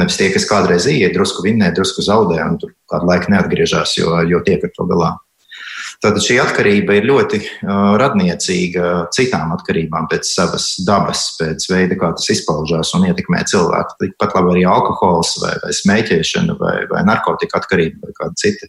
[0.00, 4.16] Nevis tie, kas kādreiz ienāk, drusku vinnē, drusku zaudē, un tur kādu laiku neatgriežas, jo,
[4.26, 5.12] jo tiek ar to galā.
[6.02, 7.38] Tātad šī atkarība ir ļoti
[8.02, 13.98] radniecīga citām atkarībām pēc savas dabas, pēc veida, kā tas izpaužās un ietekmē cilvēku.
[14.00, 18.66] Tikpat labi arī alkohols, vai, vai smēķēšana, vai, vai narkotika atkarība, vai kāda cita.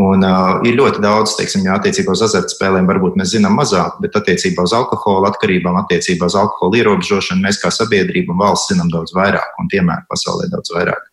[0.00, 4.16] Un, uh, ir ļoti daudz, teiksim, jā, attiecībā uz azartspēlēm, varbūt mēs zinām mazāk, bet
[4.16, 9.12] attiecībā uz alkohola atkarībām, attiecībā uz alkohola ierobežošanu mēs kā sabiedrība un valsts zinām daudz
[9.16, 11.08] vairāk un piemēru pasaulē daudz vairāk.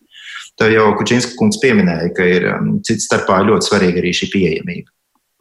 [0.58, 4.94] Tā jau Kučinska kungs pieminēja, ka ir um, cits starpā ļoti svarīga arī šī pieejamība.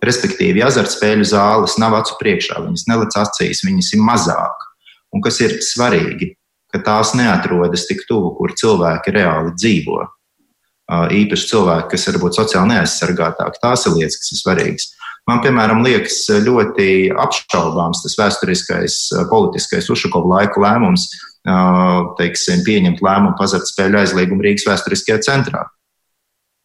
[0.06, 4.68] Respektīvi, azartspēļu zāles nav acu priekšā, viņas nelec acīs, viņas ir mazāk.
[5.16, 6.36] Un kas ir svarīgi,
[6.74, 10.04] ka tās neatrodas tik tuvu, kur cilvēki reāli dzīvo
[10.88, 13.60] īpaši cilvēki, kas varbūt sociāli neaizsargātāki.
[13.64, 14.86] Tās ir lietas, kas ir svarīgas.
[15.28, 19.00] Man, piemēram, liekas ļoti apšaubāms tas vēsturiskais,
[19.32, 21.10] politiskais Ušakovs laika lēmums,
[22.20, 25.66] teiksim, pieņemt lēmumu par azartspēļu aizliegumu Rīgas vēsturiskajā centrā.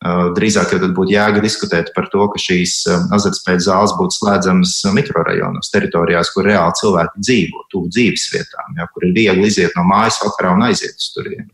[0.03, 2.81] Drīzāk jau būtu jēga diskutēt par to, ka šīs
[3.15, 9.07] azartspēļu zāles būtu slēdzamas mikrorajonos, teritorijās, kur reāli cilvēki dzīvo, tuvu dzīves vietām, ja, kur
[9.07, 11.47] ir viegli iziet no mājas vakarā un aiziet uz turieni.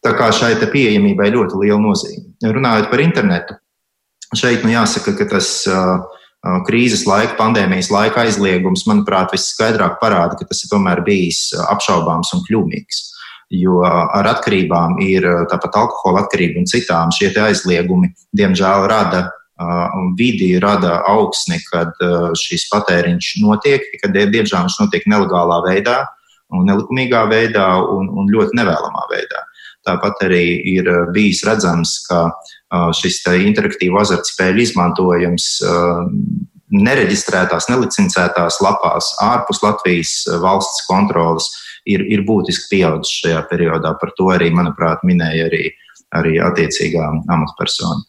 [0.00, 2.30] Tā kā šai pieejamībai ļoti liela nozīme.
[2.46, 3.58] Runājot par internetu,
[4.38, 5.50] šeit nu jāsaka, ka tas
[6.68, 12.46] krīzes laika, pandēmijas laika aizliegums, manuprāt, visskaidrāk parāda, ka tas ir tomēr bijis apšaubāms un
[12.46, 13.02] kļūmīgs.
[13.50, 19.24] Jo ar atkarībām ir tāpat alkohola atkarība un citām šie aizliegumi, diemžēl, rada
[20.16, 21.98] vidi, rada augsni, kad
[22.38, 25.98] šis patēriņš notiek, kad diemžēl viņš notiek nelegālā veidā,
[26.50, 29.44] nelikumīgā veidā un, un ļoti nevēlamā veidā.
[29.86, 30.44] Tāpat arī
[30.76, 36.02] ir eh, bijis redzams, ka eh, šis interaktīvo azartspēļu izmantojums eh,
[36.70, 41.48] nereģistrētās, nelicencētās lapās ārpus Latvijas valsts kontrolas
[41.88, 43.94] ir, ir būtiski pieaudzis šajā periodā.
[44.00, 45.64] Par to arī, manuprāt, minēja arī,
[46.16, 48.02] arī attiecīgā amatpersona.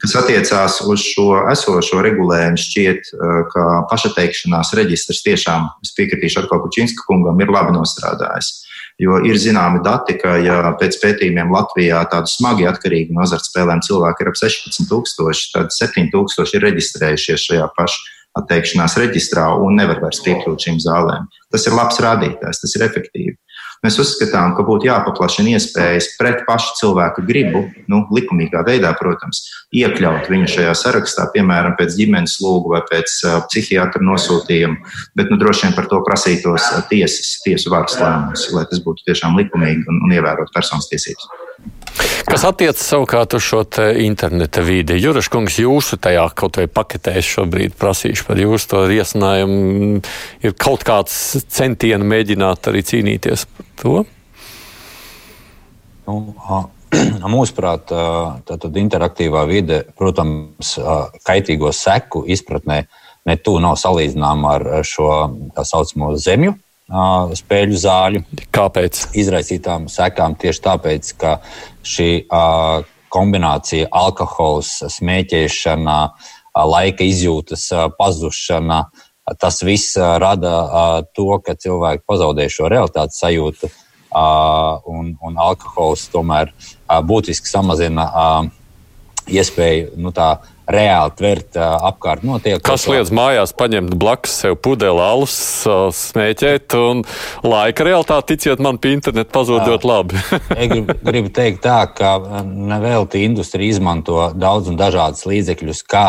[0.00, 3.10] Kas attiecās uz šo esošo regulējumu, šķiet,
[3.52, 8.54] ka pašateikšanās reģistrs tiešām, es piekritīšu atkal Kučinska kungam, ir labi nostrādājis.
[9.00, 14.24] Jo ir zināmi dati, ka ja pēc pētījumiem Latvijā tādu smagi atkarīgi no azartspēlēm cilvēki
[14.24, 20.68] ir ap 16,000, tad 7,000 ir reģistrējušies šajā pašā atteikšanās reģistrā un nevar vairs piekļūt
[20.68, 21.26] šīm zālēm.
[21.52, 23.36] Tas ir labs rādītājs, tas ir efektīvi.
[23.84, 29.42] Mēs uzskatām, ka būtu jāpaplašina iespējas pret pašu cilvēku gribu, nu, likumīgā veidā, protams,
[29.76, 35.38] iekļaut viņu šajā sarakstā, piemēram, pēc ģimenes lūgu vai pēc uh, psihiatra nosūtījuma, bet nu,
[35.40, 40.00] droši vien par to prasītos tiesas, tiesu varas lēmums, lai tas būtu tiešām likumīgi un,
[40.08, 41.28] un ievērot personas tiesības.
[42.26, 43.62] Kas attiecas savukārt uz šo
[44.02, 44.96] interneta vidi?
[44.98, 50.02] Juraškungs, jūsu tajā kaut vai paketē šobrīd prasīšu par jūsu to iesinājumu.
[50.42, 51.14] Ir kaut kāds
[51.46, 53.94] centieni mēģināt arī cīnīties par to?
[56.06, 56.18] Nu,
[57.36, 57.94] Mūsuprāt,
[58.50, 60.76] tad interaktīvā vide, protams,
[61.26, 62.82] kaitīgo seku izpratnē
[63.26, 65.10] ne tuvu nav salīdzināma ar šo
[65.54, 68.22] tā saucamo zemju spēļu zāļu.
[68.54, 69.06] Kāpēc?
[69.18, 71.38] Izraisītām sekām tieši tāpēc, ka
[71.82, 72.26] šī
[73.12, 75.98] kombinācija alkohols, smēķēšana,
[76.56, 77.68] laika izjūtas
[77.98, 78.84] pazušana,
[79.40, 83.70] tas viss rada to, ka cilvēki pazaudē šo realitātes sajūtu,
[84.16, 86.52] un, un alkohols tomēr
[86.86, 88.06] būtiski samazina
[89.26, 90.36] iespēju nu, tā,
[90.70, 92.60] reāli tvert apkārt notiek.
[92.66, 95.36] Kas liedz mājās paņemt blakus sev pudeli alus,
[95.98, 97.04] smēķēt, un
[97.46, 100.24] laika realitāte, ticiet man, pie interneta pazūd ļoti labi.
[100.72, 106.08] gribu, gribu teikt tā, ka nevelti industrija izmanto daudz un dažādas līdzekļus, kā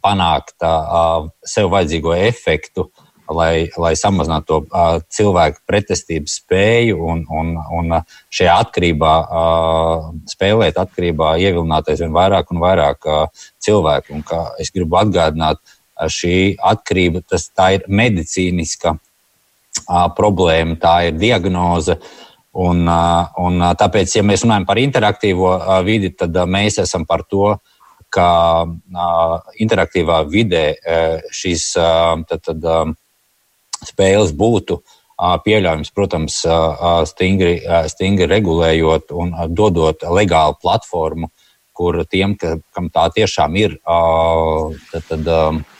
[0.00, 2.88] panākt uh, sev vajadzīgo efektu.
[3.30, 7.92] Lai, lai samazinātu to uh, cilvēku pretestības spēju un, un, un
[8.34, 14.16] šajā atkarībā uh, spēlēt, atkarībā ievilināties vien vairāk un vairāk uh, cilvēku.
[14.18, 14.24] Un,
[14.58, 15.62] es gribu atgādināt,
[16.10, 21.98] šī atkarība tas, ir medicīniska uh, problēma, tā ir diagnoze.
[22.50, 27.06] Un, uh, un tāpēc, ja mēs runājam par interaktīvo uh, vidi, tad uh, mēs esam
[27.06, 27.54] par to,
[28.10, 28.30] ka
[28.66, 32.66] uh, interaktīvā vidē uh, šīs tad, tad,
[33.86, 34.80] spēles būtu
[35.44, 36.40] pieļaujams, protams,
[37.10, 37.60] stingri,
[37.92, 41.30] stingri regulējot un dodot legālu platformu,
[41.76, 45.30] kur tiem, ka, kam tā tiešām ir tad, tad,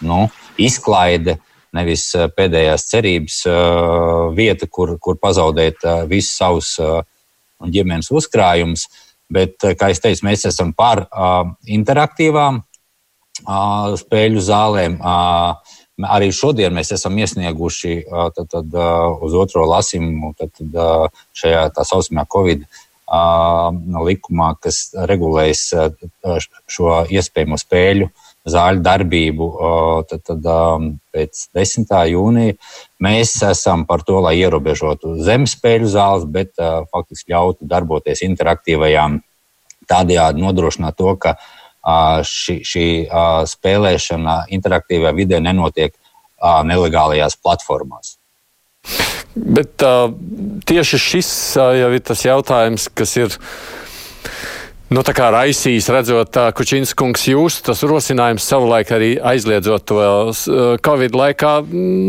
[0.04, 0.20] nu,
[0.60, 1.38] izklaide,
[1.76, 3.42] nevis pēdējās cerības
[4.36, 6.74] vieta, kur, kur pazaudēt visus savus
[7.60, 8.88] ģimenes uzkrājumus.
[9.30, 11.06] Bet, kā jau teicu, mēs esam par
[11.70, 12.64] interaktīvām
[14.00, 14.98] spēļu zālēm.
[14.98, 18.04] Uh, Arī šodien mēs esam iesnieguši
[18.36, 18.78] tad, tad,
[19.26, 20.78] uz otro lasījumu tad, tad,
[21.36, 22.64] šajā tā saucamajā Covid
[24.06, 25.62] likumā, kas regulējas
[26.70, 28.10] šo iespējamo spēļu
[28.50, 29.48] zāļu darbību
[30.08, 30.46] tad, tad,
[31.12, 31.90] pēc 10.
[32.14, 32.56] jūnija.
[33.02, 36.54] Mēs esam par to, lai ierobežotu zemes spēļu zāles, bet
[36.94, 39.18] faktiski ļautu darboties interaktīvajām,
[39.90, 42.86] tādējādi nodrošināt to, ka uh, šī, šī
[43.50, 45.94] spēlēšana interaktīvā vidē nenotiek
[46.40, 48.16] nelegālajās platformās.
[49.34, 50.10] Bet uh,
[50.66, 51.28] tieši šis
[51.60, 53.36] uh, jau ir tas jautājums, kas ir
[54.90, 60.00] Nu, tā kā raisīs, redzot, ka Kučins kungs jūs tas rosinājums savulaik arī aizliedzot to
[60.82, 61.52] Covid laikā,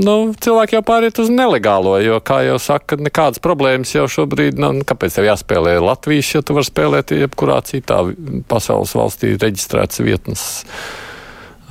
[0.02, 4.72] nu, cilvēki jau pāriet uz nelegālo, jo, kā jau saka, nekādas problēmas jau šobrīd, nu,
[4.90, 8.02] kāpēc tev jāspēlē Latvijas, ja tu vari spēlēt jebkurā citā
[8.50, 10.48] pasaules valstī reģistrētas vietnes.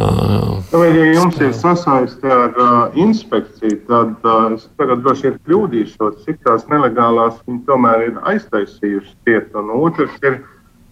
[0.01, 6.23] Uh, ja jums ir sasaiste ar uh, inspekciju, tad uh, es tagad droši vien kļūdīšos,
[6.23, 9.51] cik tās nelegālās viņi tomēr ir aiztaisījušas ciet.
[9.59, 10.39] Un otrs ir,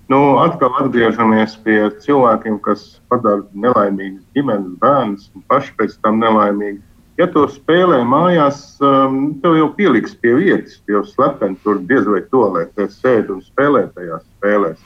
[0.09, 6.81] Nu, atkal atgriežamies pie cilvēkiem, kas padara nelaimīgus ģimenes bērnus un paši pēc tam nelaimīgi.
[7.21, 12.23] Ja to spēlē mājās, um, tev jau pieliks pie vietas, jo slepeni tur diez vai
[12.33, 14.81] to lietas sēž un spēlē tajās spēlēs.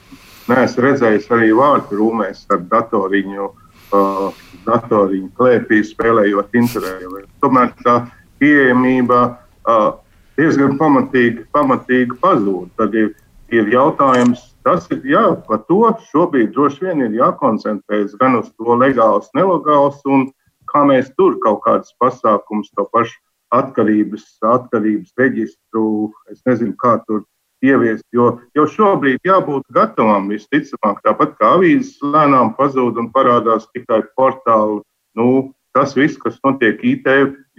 [0.51, 3.51] Nē, es redzēju arī vārtu rūmēs ar datoriņu,
[3.95, 7.27] uh, datoriņu klēpī spēlējot interviju.
[7.45, 7.99] Tomēr tā
[8.43, 9.93] pieejamība uh,
[10.41, 12.73] diezgan pamatīgi, pamatīgi pazūd.
[12.81, 13.13] Tad ir,
[13.55, 18.77] ir jautājums, Tas ir jā, par to šobrīd droši vien ir jākoncentrējas gan uz to
[18.79, 20.29] legāls, nelegāls, un
[20.71, 23.19] kā mēs tur kaut kādas pasākumus, to pašu
[23.53, 27.25] atkarības, atkarības reģistru, es nezinu, kā tur
[27.63, 28.05] ieviest.
[28.15, 34.81] Jo jau šobrīd jābūt gatavam visticamāk, tāpat kā avīzes lēnām pazūd un parādās tikai portāli.
[35.19, 37.09] Nu, tas viss, kas notiek IT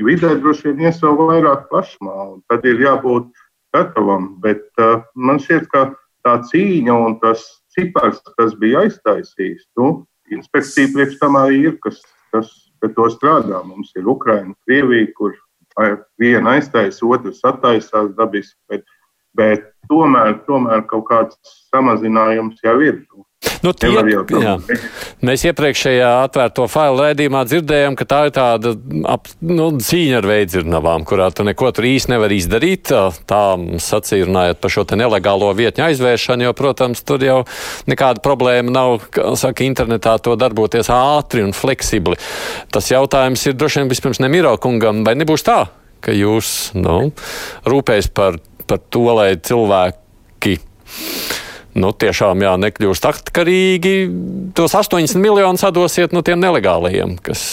[0.01, 3.29] vidē, droši vien ies vēl vairāk plašumā, un tad ir jābūt
[3.75, 4.33] gatavam.
[4.41, 5.91] Bet uh, man šķiet, ka
[6.25, 7.43] tā cīņa un tas
[7.75, 12.01] cipars, kas bija aiztaisījis, nu, inspekcija priekš tam arī ir, kas,
[12.33, 13.61] kas pie to strādā.
[13.65, 15.35] Mums ir Ukraina, Krievija, kur
[16.21, 18.85] viena aiztaisa, otrs attaisās dabiski, bet,
[19.37, 23.01] bet tomēr, tomēr kaut kāds samazinājums jau ir.
[23.09, 23.25] Nu,
[23.75, 23.91] tie,
[24.43, 24.53] jā.
[25.23, 28.73] Mēs iepriekšējā atvērto failu raidījumā dzirdējām, ka tā ir tāda
[29.09, 32.91] ap, nu, cīņa ar veidzirnavām, kurā tu neko tur īsti nevar izdarīt.
[33.29, 33.41] Tā
[33.83, 37.39] sacīja runājot par šo te nelegālo vietņu aizvēršanu, jo, protams, tur jau
[37.91, 39.07] nekāda problēma nav,
[39.39, 42.19] saka, internetā to darboties ātri un fleksibli.
[42.73, 45.61] Tas jautājums ir droši vien vispirms Nemiro kungam, vai nebūs tā,
[46.03, 47.13] ka jūs, nu,
[47.67, 50.59] rūpēs par, par to, lai cilvēki
[51.79, 53.93] nu, tiešām jā, nekļūst atkarīgi.
[54.57, 57.43] Tos 80 miljonus atdosiet no tiem nelegālajiem, kas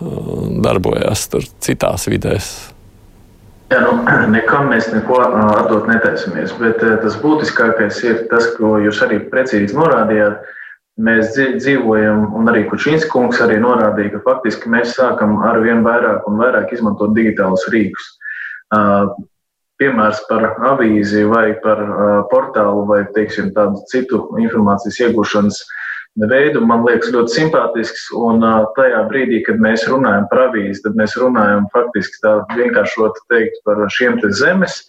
[0.00, 2.50] uh, darbojas tur citās vidēs.
[3.72, 3.96] Jā, nu,
[4.36, 10.52] nekam mēs neko atdot netaisamies, bet tas būtiskākais ir tas, ko jūs arī precīzi norādījāt.
[10.96, 16.24] Mēs dzīvojam, un arī Kučīns kungs arī norādīja, ka faktiski mēs sākam ar vien vairāk
[16.24, 18.14] un vairāk izmantot digitālus rīkus
[19.80, 25.60] piemērs par avīzi vai par uh, portālu vai teiksim, tādu citu informācijas iegūšanas
[26.30, 28.08] veidu man liekas ļoti simpātisks.
[28.16, 33.24] Un uh, tajā brīdī, kad mēs runājam par avīzi, tad mēs runājam faktiski tā vienkāršot
[33.32, 34.82] teikt par šiem te zemes.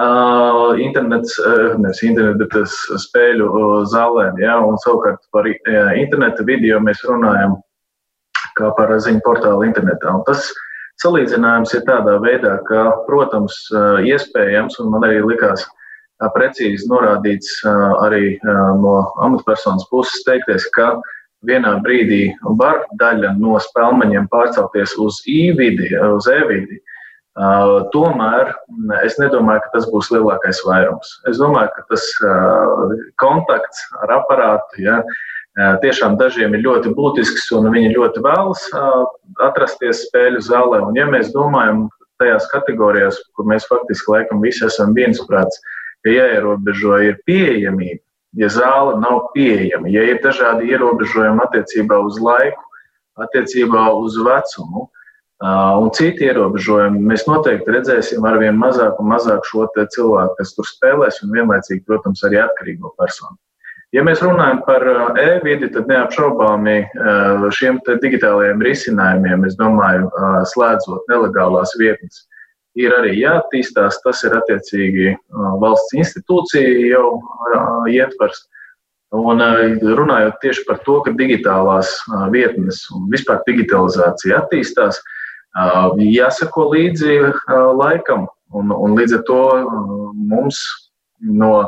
[0.00, 5.90] Uh, internets, uh, nevis internet, bet uh, spēļu uh, zālēm, ja, un savukārt par uh,
[6.00, 7.58] interneta video mēs runājam
[8.56, 10.14] kā par ziņu portālu internetā.
[10.16, 10.62] Un tas uh,
[11.00, 13.56] Salīdzinājums ir tādā veidā, ka, protams,
[14.06, 15.64] iespējams, un man arī likās
[16.36, 17.56] precīzi norādīts
[18.04, 18.36] arī
[18.78, 20.92] no amatpersonas puses teikties, ka
[21.48, 22.28] vienā brīdī
[22.60, 26.78] var daļa no spēlmeņiem pārcelties uz e-vidi, uz e-vidi.
[27.32, 28.50] Uh, tomēr
[29.06, 31.14] es nedomāju, ka tas būs lielākais vairums.
[31.30, 35.22] Es domāju, ka tas uh, kontakts ar aparātu, ja, uh,
[35.56, 38.62] tiešām dažiem ir ļoti būtisks un viņi ļoti vēlas
[39.44, 40.80] atrasties spēļu zālē.
[40.86, 41.88] Un, ja mēs domājam
[42.22, 45.60] tajās kategorijās, kur mēs faktiski laikam visi esam viensprāts,
[46.02, 48.00] ka jāierobežo ir pieejamība,
[48.40, 52.64] ja zāle nav pieejama, ja ir dažādi ierobežojumi attiecībā uz laiku,
[53.20, 54.88] attiecībā uz vecumu.
[55.42, 60.68] Un citi ierobežojumi mēs noteikti redzēsim ar vien mazāk un mazāk šo cilvēku, kas tur
[60.70, 63.36] spēlēs, un vienlaicīgi, protams, arī atkarīgo personu.
[63.92, 70.38] Ja mēs runājam par uh, e-vidi, tad neapšaubāmi uh, šiem digitālajiem risinājumiem, es domāju, uh,
[70.48, 72.22] slēdzot nelegālās vietnes,
[72.80, 74.00] ir arī jāattīstās.
[74.00, 75.12] Tas ir attiecīgi
[75.60, 77.20] valsts institūcija jau
[77.92, 78.46] ietvers.
[79.12, 79.44] Un
[79.84, 81.90] runājot tieši par to, ka digitālās
[82.32, 85.02] vietnes un vispār digitalizācija attīstās,
[86.00, 87.18] jāsako līdzi
[87.76, 88.24] laikam.
[88.56, 89.42] Un, un līdz ar to
[90.32, 90.64] mums
[91.20, 91.66] no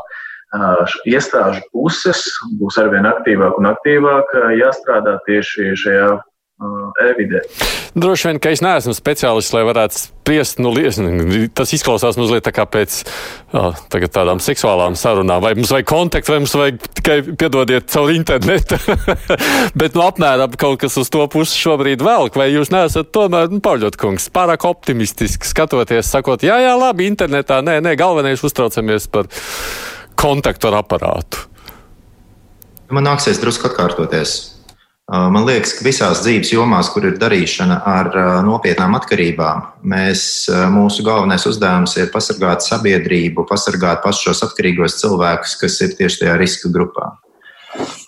[1.10, 2.26] iestāžu puses
[2.60, 6.12] būs arvien aktīvāk un aktīvāk jāstrādā tieši šajā
[7.02, 7.42] e-vidē.
[7.94, 10.72] Droši vien, ka es neesmu speciālists, lai varētu spriest, nu,
[11.54, 12.96] tas izklausās mazliet tā kā pēc
[13.54, 15.42] oh, tādām seksuālām sarunām.
[15.44, 18.78] Vai mums vajag kontaktu, vai mums vajag tikai piedodiet caur internetu.
[19.80, 23.62] Bet, nu, apmēram kaut kas uz to pusi šobrīd velk, vai jūs neesat tomēr, nu,
[23.62, 29.30] Pauļot kungs, pārāk optimistiski skatoties, sakot, jā, jā, labi, internetā, nē, nē, galvenais uztraucamies par
[30.24, 31.44] kontaktu ar aparātu?
[32.92, 34.54] Man nāksies drusku atkārtoties.
[35.04, 38.08] Man liekas, ka visās dzīves jomās, kur ir darīšana ar
[38.46, 39.60] nopietnām atkarībām,
[39.92, 40.22] mēs,
[40.72, 46.38] mūsu galvenais uzdevums ir pasargāt sabiedrību, pasargāt pašus šos atkarīgos cilvēkus, kas ir tieši tajā
[46.40, 47.10] riska grupā.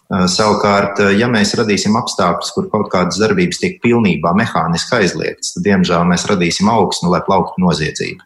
[0.08, 6.06] Savukārt, ja mēs radīsim apstākļus, kur kaut kādas darbības tiek pilnībā mehāniski aizliegtas, tad, diemžēl,
[6.08, 8.24] mēs radīsim augsni, lai plauktu noziedzība.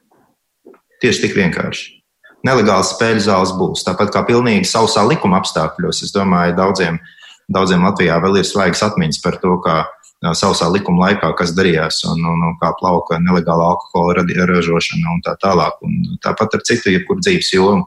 [1.02, 1.99] Tieši tik vienkārši
[2.46, 3.84] nelegāls spēļu zāles būs.
[3.86, 7.00] Tāpat kā pilnīgi sausā likuma apstākļos, es domāju, daudziem,
[7.52, 9.82] daudziem Latvijā vēl ir svaigas atmiņas par to, kā
[10.36, 15.36] sausā likuma laikā, kas darījās un, un, un kā plauka nelegāla alkohola ražošana un tā
[15.40, 15.80] tālāk.
[15.86, 17.86] Un tāpat ar citu, jebkuru dzīves jomu.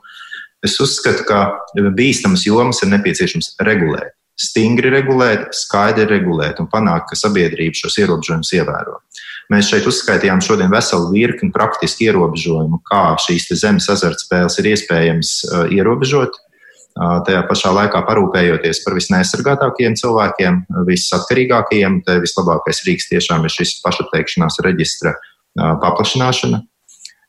[0.63, 1.45] Es uzskatu, ka
[1.93, 4.15] bīstamas jomas ir nepieciešams regulēt.
[4.39, 8.97] Stingri regulēt, skaidri regulēt un panākt, ka sabiedrība šos ierobežojumus ievēro.
[9.53, 15.61] Mēs šeit uzskaitījām šodien veselu virkni praktiski ierobežojumu, kā šīs zemes azartspēles ir iespējams uh,
[15.73, 16.39] ierobežot.
[16.93, 23.79] Uh, tajā pašā laikā parūpējoties par visneaizsargātākajiem cilvēkiem, visatkarīgākajiem, te vislabākais rīks tiešām ir šis
[23.85, 26.63] pašapteikšanās reģistra uh, paplašināšana.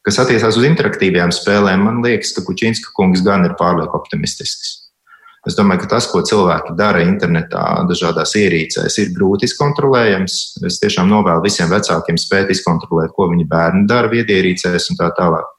[0.04, 4.83] Kas attiecās uz interaktīvajām spēlēm, man liekas, ka Kučinska kungs gan ir pārlieku optimistisks.
[5.44, 10.36] Es domāju, ka tas, ko cilvēki dara internetā, dažādās ierīcēs, ir grūti izkontrolējams.
[10.64, 15.50] Es tiešām novēlu visiem vecākiem spēt izkontrolēt, ko viņi bērni dara viedierīcēs un tā tālāk.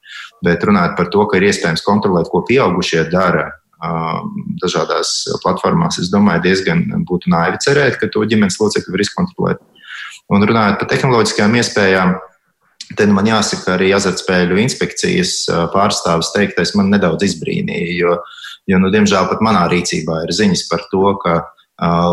[0.44, 3.46] Bet runājot par to, ka ir iespējams kontrolēt, ko pieaugušie dara
[4.62, 5.12] dažādās
[5.42, 9.60] platformās, es domāju, diezgan būtu naivi cerēt, ka to ģimenes locekļi var izkontrolēt.
[10.32, 12.16] Un runājot par tehnoloģiskajām iespējām,
[12.94, 15.40] Tad man jāsaka, arī azartspēļu inspekcijas
[15.72, 18.12] pārstāvis teiktais man nedaudz izbrīnīja, jo
[18.66, 21.36] Jo, nu, diemžēl pat manā rīcībā ir ziņas par to, ka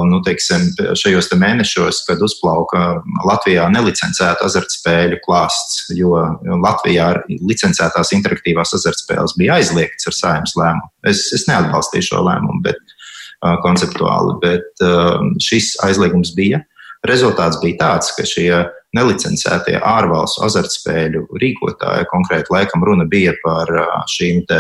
[0.10, 0.66] nu, teiksim,
[1.00, 6.18] šajos te mēnešos, kad uzplauka Latvijā nelicencēta azartspēļu klāsts, jo
[6.60, 10.92] Latvijā licencētās interaktīvās azartspēles bija aizliegtas ar saimnes lēmumu.
[11.08, 16.60] Es, es neatbalstīju šo lēmumu, bet uh, konceptuāli, bet uh, šis aizliegums bija.
[17.08, 18.50] Rezultāts bija tāds, ka šie
[18.96, 23.72] nelicencētie ārvalstu azartspēļu rīkotāji, konkrēti laikam runa bija par
[24.12, 24.60] šīm te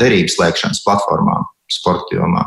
[0.00, 2.44] derības slēgšanas platformām sporta jomā,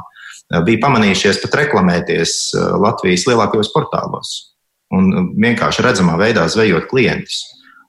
[0.68, 2.38] bija pamanījušies pat reklamēties
[2.84, 4.36] Latvijas lielākajos portālos
[4.96, 7.44] un vienkārši redzamā veidā zvejot klientus.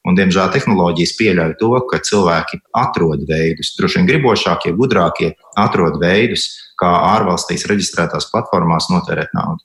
[0.07, 6.47] Un, diemžēl tehnoloģijas pieļauj to, ka cilvēki atrod veidus, droši vien gribošākie, gudrākie atrod veidus,
[6.81, 9.61] kā ārvalstīs reģistrētās platformās notērēt naudu.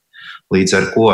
[0.53, 1.07] Līdz ar to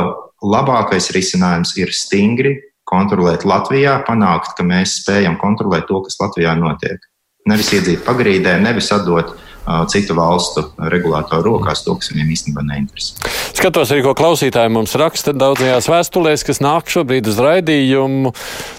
[0.50, 2.56] labākais risinājums ir stingri
[2.90, 7.04] kontrolēt Latvijā, panākt, ka mēs spējam kontrolēt to, kas Latvijā notiek.
[7.50, 13.32] Nevis iedzīt pagrīdē, nevis atdot uh, citu valstu regulātoru rokās to, kas viņiem īstenībā neinteresē.
[13.58, 18.34] Skatos arī, ko klausītāji mums raksta daudzajās vēstulēs, kas nāk šobrīd uz raidījumu.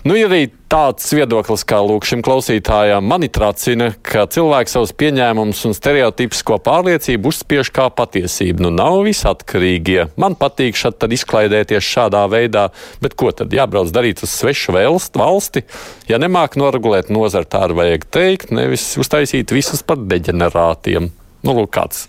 [0.07, 5.65] Nu, ja arī tāds viedoklis, kā lūk šim klausītājam, mani tracina, ka cilvēks savus pieņēmumus
[5.67, 8.63] un stereotipisko pārliecību uzspiež kā patiesību.
[8.67, 10.09] Nu, nav visi atkarīgie.
[10.21, 12.69] Man patīk šad tad izklaidēties šādā veidā,
[13.03, 15.65] bet ko tad jābrauc darīt uz svešu valsti?
[16.11, 21.11] Ja nemāk noregulēt nozari, tā arī vajag teikt, nevis uztaisīt visus par deģenerātiem.
[21.47, 22.07] Nu, lūk, kāds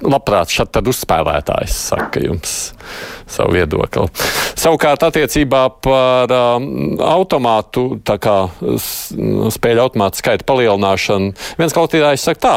[0.00, 2.54] labprāt šad tad uzspēlētājs saka jums
[3.30, 4.06] savu viedokli.
[4.58, 8.36] Savukārt attiecībā par um, automātu, tā kā
[9.54, 12.56] spēļu automātu skaita palielināšanu, viens klausītājs saka tā.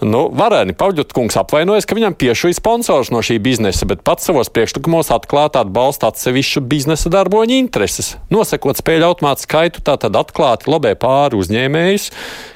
[0.00, 5.12] Nu, Varēni Pavļutkungs apvainojas, ka viņam piešuja sponsors no šī biznesa, bet pats savos priekšlikumos
[5.12, 8.14] atklāti atbalsta atsevišķu biznesa darboņu intereses.
[8.32, 12.08] Nosakot spēļu automātu skaitu, tā tad atklāti lobē pāri uzņēmējus,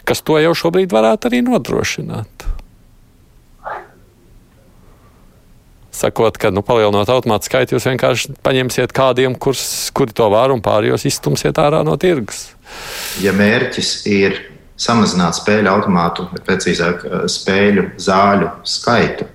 [0.08, 2.48] kas to jau šobrīd varētu arī nodrošināt.
[5.94, 9.64] Sakot, ka nu, palielinot automātu skaitu, jūs vienkārši paņemsiet kādiem, kurs,
[9.96, 12.48] kuri to var un pārējos izstumsiet ārā no tirgus.
[13.22, 14.40] Ja mērķis ir
[14.80, 19.28] samazināt spēļu automātu, precīzāk, eh, spēļu zāļu skaitu,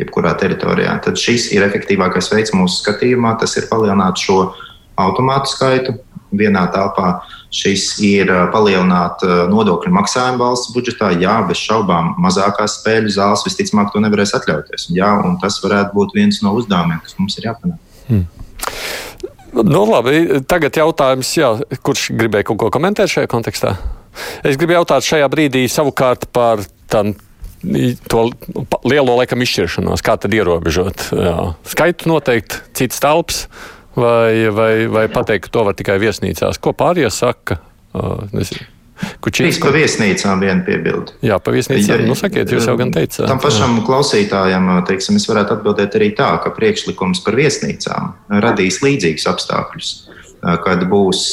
[0.00, 3.36] jebkurā teritorijā, tad šis ir efektīvākais veids mūsu skatījumā.
[3.40, 4.54] Tas ir palielināt šo
[5.00, 5.98] automātu skaitu
[6.38, 7.14] vienā telpā.
[7.52, 11.12] Šis ir palielināt nodokļu maksājumu valsts budžetā.
[11.20, 14.88] Jā, bez šaubām, mazākās spēļu zāles visticamāk to nevarēs atļauties.
[14.96, 17.80] Jā, un tas varētu būt viens no uzdevumiem, kas mums ir jāpanāk.
[18.08, 18.24] Hmm.
[19.52, 21.50] Nu, labi, tagad jautājums, jā,
[21.84, 23.74] kurš gribēja kaut ko komentēt šajā kontekstā?
[24.44, 27.12] Es gribu jautāt šajā brīdī savukārt par tam
[28.10, 28.24] to
[28.88, 31.36] lielo laikam izšķiršanos, kā tad ierobežot jā.
[31.68, 33.44] skaitu noteikti, cits telpas
[33.96, 36.60] vai, vai, vai pateikt, ka to var tikai viesnīcās?
[36.62, 37.58] Ko pārējie saka?
[39.22, 41.16] Kučīs par viesnīcām vienu piebildu.
[41.26, 42.04] Jā, par viesnīcām.
[42.06, 43.26] Nu, sakiet, jūs jau gan teicāt.
[43.26, 43.84] Tam pašam jā.
[43.88, 48.12] klausītājam, teiksim, es varētu atbildēt arī tā, ka priekšlikums par viesnīcām
[48.44, 49.92] radīs līdzīgus apstākļus,
[50.64, 51.24] kad būs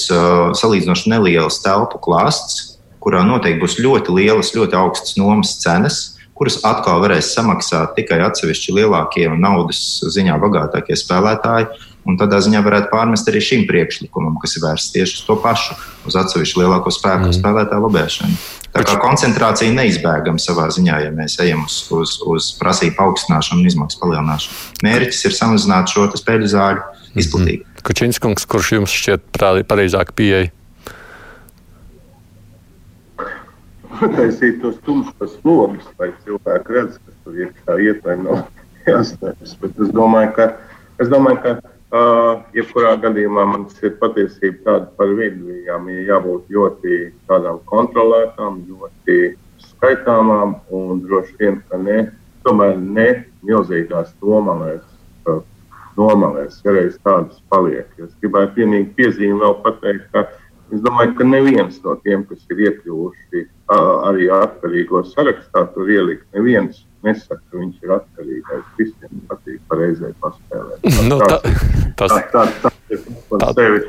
[0.60, 6.00] salīdzinoši neliels telpu klāsts, kurā noteikti būs ļoti lielas, ļoti augstas nomas cenas,
[6.40, 11.68] kuras atkal varēs samaksāt tikai atsevišķi lielākie un naudas ziņā bagātākie spēlētāji
[12.10, 15.76] Un tādā ziņā varētu pārmest arī šim priekšlikumam, kas ir vērsts tieši uz to pašu,
[16.10, 17.36] uz atsevišķu lielāko spēku mm.
[17.38, 18.40] spēlētāju lobēšanu.
[18.74, 23.70] Tā kā koncentrācija neizbēgama savā ziņā, ja mēs ejam uz, uz, uz prasību paaugstināšanu un
[23.70, 24.60] izmaksu palielināšanu.
[24.86, 27.20] Mērķis ir samazināt šo spēļu zāļu mhm.
[27.24, 27.64] izplatību.
[27.64, 27.86] Mm -hmm.
[27.90, 30.50] Kučinskungs, kurš jums šķiet pareizāk pieeja?
[34.00, 38.46] Taisīt tos tumšos logus, lai cilvēki redz, kas tur iekšā iet vai nav
[38.88, 39.58] jāstājas.
[39.62, 40.48] Bet es domāju, ka,
[41.04, 41.56] es domāju, ka
[41.90, 45.48] Uh, jebkurā gadījumā man ir patiesība tāda par vidu.
[45.50, 49.16] Viņām ir jābūt ļoti tādām kontrolētām, ļoti
[49.64, 52.04] skaitāmām un droši vien, ka ne,
[52.46, 53.08] tomēr ne
[53.42, 54.86] milzīgās nomalēs.
[55.26, 55.42] Uh,
[55.98, 57.90] nomalēs, ja reiz tādas paliek.
[57.98, 60.28] Es gribētu vienīgi piezīmēt, vēl pateikt, ka
[60.70, 66.30] es domāju, ka neviens no tiem, kas ir iekļuvuši uh, arī atkarīgo sarakstā, tur ielikt,
[66.38, 68.66] neviens nesaka, ka viņš ir atkarīgais.
[68.80, 70.90] Visiem patīk pareizai paspēlēt.
[71.10, 71.40] Nu, tā,
[72.00, 73.82] tas, tā, tā, tā ir par sevi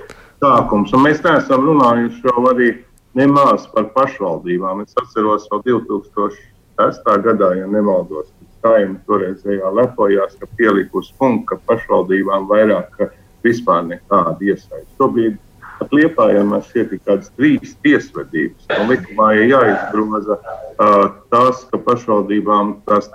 [0.42, 0.94] sākums.
[0.96, 2.70] Un mēs neesam runājuši jau arī
[3.18, 4.84] nemaz par pašvaldībām.
[4.86, 7.10] Es atceros vēl 2006.
[7.26, 8.30] gadā, ja nemaldos,
[8.60, 12.98] Saima toreizējā lepojās, ka pielikus punktu, ka pašvaldībām vairāk
[13.44, 14.84] vispār nekāda iesaista.
[14.98, 15.38] Šobrīd
[15.80, 18.68] pat liepājām šeit ir kādas trīs tiesvedības.
[18.76, 23.10] Un likumā ir jāizgroza uh, tas, ka pašvaldībām tās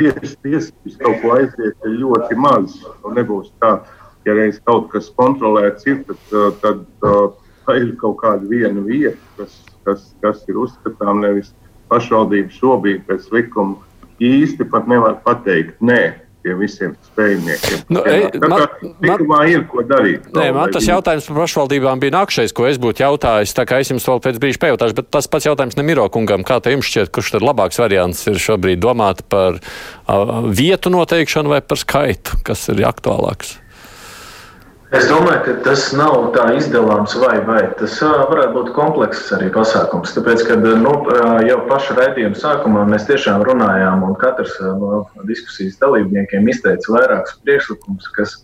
[0.00, 2.78] tiesas tiesības kaut ko aiziet ļoti maz.
[3.04, 3.76] Un nebūs tā,
[4.24, 7.28] ja reiz kaut kas kontrolēts ir, tad, tad uh,
[7.76, 11.52] ir kaut kāda viena vieta, kas, kas, kas ir uzskatām nevis
[11.90, 13.78] pašvaldības šobrīd pēc likuma
[14.22, 16.02] īsti pat nevar pateikt nē
[16.44, 17.84] pie visiem spējniekiem.
[17.92, 18.58] Nu, ej, kā
[19.04, 20.28] likumā ir ko darīt.
[20.34, 20.92] Nē, man tas viņi...
[20.94, 23.54] jautājums par pašvaldībām bija nākšais, ko es būtu jautājis.
[23.56, 26.44] Tā kā es jums vēl pēc brīža pajautāšu, bet tas pats jautājums Nemiro kungam.
[26.46, 31.60] Kā jums šķiet, kurš tad labāks variants ir šobrīd domāt par uh, vietu noteikšanu vai
[31.64, 33.58] par skaitu, kas ir aktuālāks?
[34.90, 37.60] Es domāju, ka tas nav tā izdalāms vai vai.
[37.78, 40.16] Tas varētu būt komplekss arī pasākums.
[40.16, 40.94] Tāpēc, kad nu,
[41.46, 48.10] jau paša raidījuma sākumā mēs tiešām runājām, un katrs no diskusijas dalībniekiem izteica vairākus priekšlikumus,
[48.18, 48.34] kas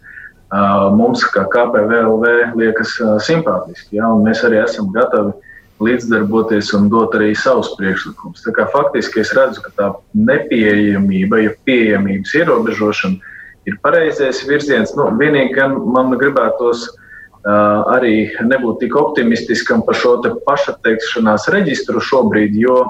[0.95, 2.95] mums, kā KPVLV, liekas
[3.27, 3.99] simpātiski.
[3.99, 4.15] Ja?
[4.15, 5.35] Mēs arī esam gatavi
[5.83, 8.47] līdzdarboties un dot arī savus priekšlikumus.
[8.71, 13.35] Faktiski es redzu, ka tā nepieejamība, ja pieejamības ierobežošana,
[13.67, 14.95] ir pareizais virziens.
[14.99, 22.57] Nu, vienīgi gan man gribētos uh, arī nebūt tik optimistiskam par šo pašatteikšanās reģistru šobrīd,
[22.63, 22.83] jo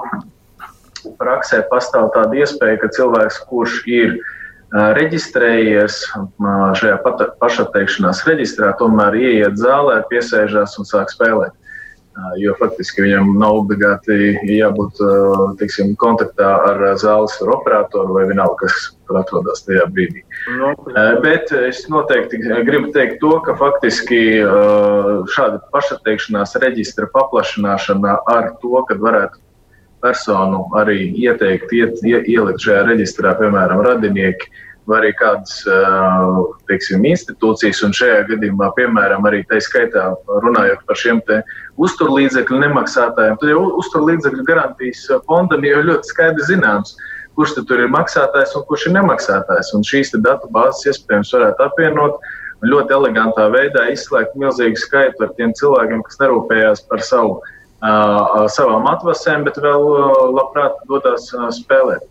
[1.17, 6.27] praksē pastāv tāda iespēja, ka cilvēks, kurš ir uh, reģistrējies uh,
[6.77, 6.99] šajā
[7.41, 11.55] pašatteikšanās reģistrā, tomēr ieiet zālē, piesēžās un sāk spēlēt
[12.41, 15.01] jo faktiski viņam nav obligāti jābūt
[15.59, 20.23] teiksim, kontaktā ar zāles operatoru vai vienalga, kas tur atrodas tajā brīdī.
[20.59, 20.73] No,
[21.23, 24.21] Bet es noteikti gribu teikt to, ka faktiski
[25.33, 29.43] šāda pašatteikšanās reģistra paplašināšana ar to, ka varētu
[30.03, 34.51] personu arī ieteikt, iet, ielikt šajā reģistrā, piemēram, radinieki
[34.87, 35.59] vai arī kādas
[36.69, 40.05] teiksim, institūcijas, un šajā gadījumā, piemēram, arī tā skaitā
[40.45, 41.19] runājot par šiem
[41.83, 46.95] uzturlīdzekļu nemaksātājiem, tad jau uzturlīdzekļu garantijas fondam jau ļoti skaidri zināms,
[47.37, 49.71] kurš tur ir maksātājs un kurš ir nemaksātājs.
[49.77, 52.17] Un šīs datu bāzes iespējams varētu apvienot
[52.57, 58.45] un ļoti elegantā veidā izslēgt milzīgu skaitu ar tiem cilvēkiem, kas nerūpējās par savu, uh,
[58.53, 62.05] savām atvasēm, bet vēl uh, labprāt dodas uh, spēlēt.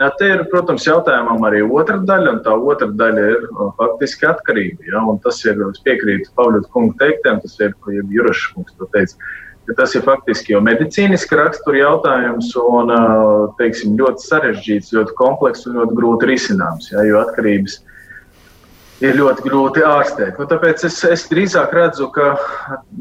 [0.00, 3.44] Jā, te ir, protams, jautājumam arī otra daļa, un tā otra daļa ir
[3.78, 4.82] faktiski atkarība.
[4.88, 9.30] Ja, tas ir, es piekrītu Pavļot kungu teiktiem, tas ir, ko Jurašs kungs to teica,
[9.68, 12.90] ka tas ir faktiski jau medicīniski rakstura jautājums un
[13.60, 17.92] teiksim, ļoti sarežģīts, ļoti komplekss un ļoti grūti risināms, ja, jo atkarības ir
[19.02, 20.38] ir ļoti grūti ārstēt.
[20.38, 22.32] Nu, tāpēc es, es drīzāk redzu, ka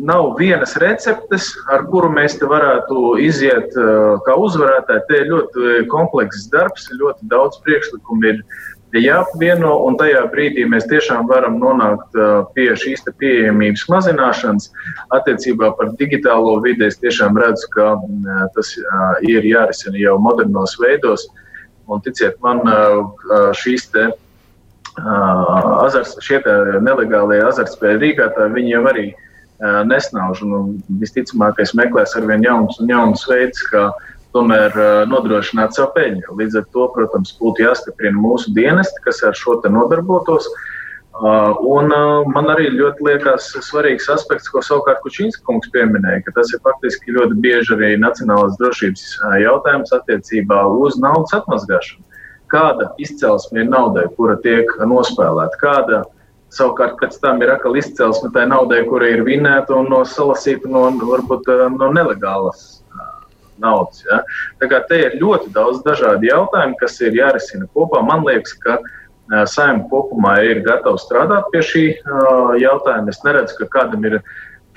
[0.09, 5.05] nav vienas receptes, ar kuru mēs te varētu iziet uh, kā uzvarētāji.
[5.09, 8.41] Te ir ļoti komplekss darbs, ļoti daudz priekšlikumu ir
[8.99, 14.71] jāapvieno, un tajā brīdī mēs tiešām varam nonākt uh, pie šīs pieejamības mazināšanas.
[15.15, 18.73] Attiecībā par digitālo vidi es tiešām redzu, ka uh, tas
[19.27, 21.27] ir jārisina jau modernos veidos.
[21.91, 22.61] Un ticiet man,
[23.57, 24.05] šīs te
[24.95, 26.39] azars, šie
[26.83, 29.05] nelegālie azartspēļu rīkotāji, viņi jau arī
[29.89, 30.43] nesnauž.
[30.45, 33.89] Un, visticamākais meklēs ar vien jaunus un jaunus veidus, kā
[34.36, 34.75] tomēr
[35.11, 36.36] nodrošināt savu peļņu.
[36.39, 40.47] Līdz ar to, protams, būtu jāstiprina mūsu dienesti, kas ar šo nodarbotos.
[41.67, 41.91] Un
[42.34, 47.17] man arī ļoti liekas svarīgs aspekts, ko savukārt Kučīnska kungs pieminēja, ka tas ir faktiski
[47.17, 49.03] ļoti bieži arī nacionālās drošības
[49.43, 52.07] jautājums attiecībā uz naudas atmazgāšanu
[52.51, 56.03] kāda izcelsme ir naudai, kura tiek nospēlēta, kāda
[56.51, 60.88] savukārt pēc tam ir atkal izcelsme tai naudai, kura ir vinēta un no salasīta no,
[60.99, 62.80] varbūt, eh, no nelegālas eh,
[63.64, 64.01] naudas.
[64.07, 64.22] Ja?
[64.62, 68.01] Tā kā te ir ļoti daudz dažādu jautājumu, kas ir jārisina kopā.
[68.05, 73.14] Man liekas, ka uh, saimta kopumā ir gatava strādāt pie šī uh, jautājuma.
[73.14, 74.20] Es neredzu, ka kādam ir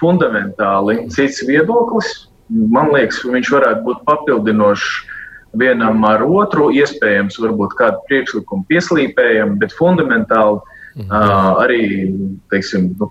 [0.00, 2.28] fundamentāli cits viedoklis.
[2.48, 4.88] Man liekas, viņš varētu būt papildinošs
[5.58, 11.84] vienam ar otru, iespējams, varbūt kādu priekšlikumu pieslīpējam, bet fundamentāli uh, arī,
[12.52, 13.10] teiksim, nu,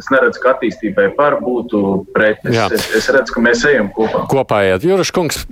[0.00, 1.82] Es neredzu, ka attīstībai par būtu
[2.14, 2.40] pret.
[2.48, 4.24] Es, es, es redzu, ka mēs ejam kopā.
[4.30, 4.86] Kopā iet.
[4.88, 5.42] Juris Kungs,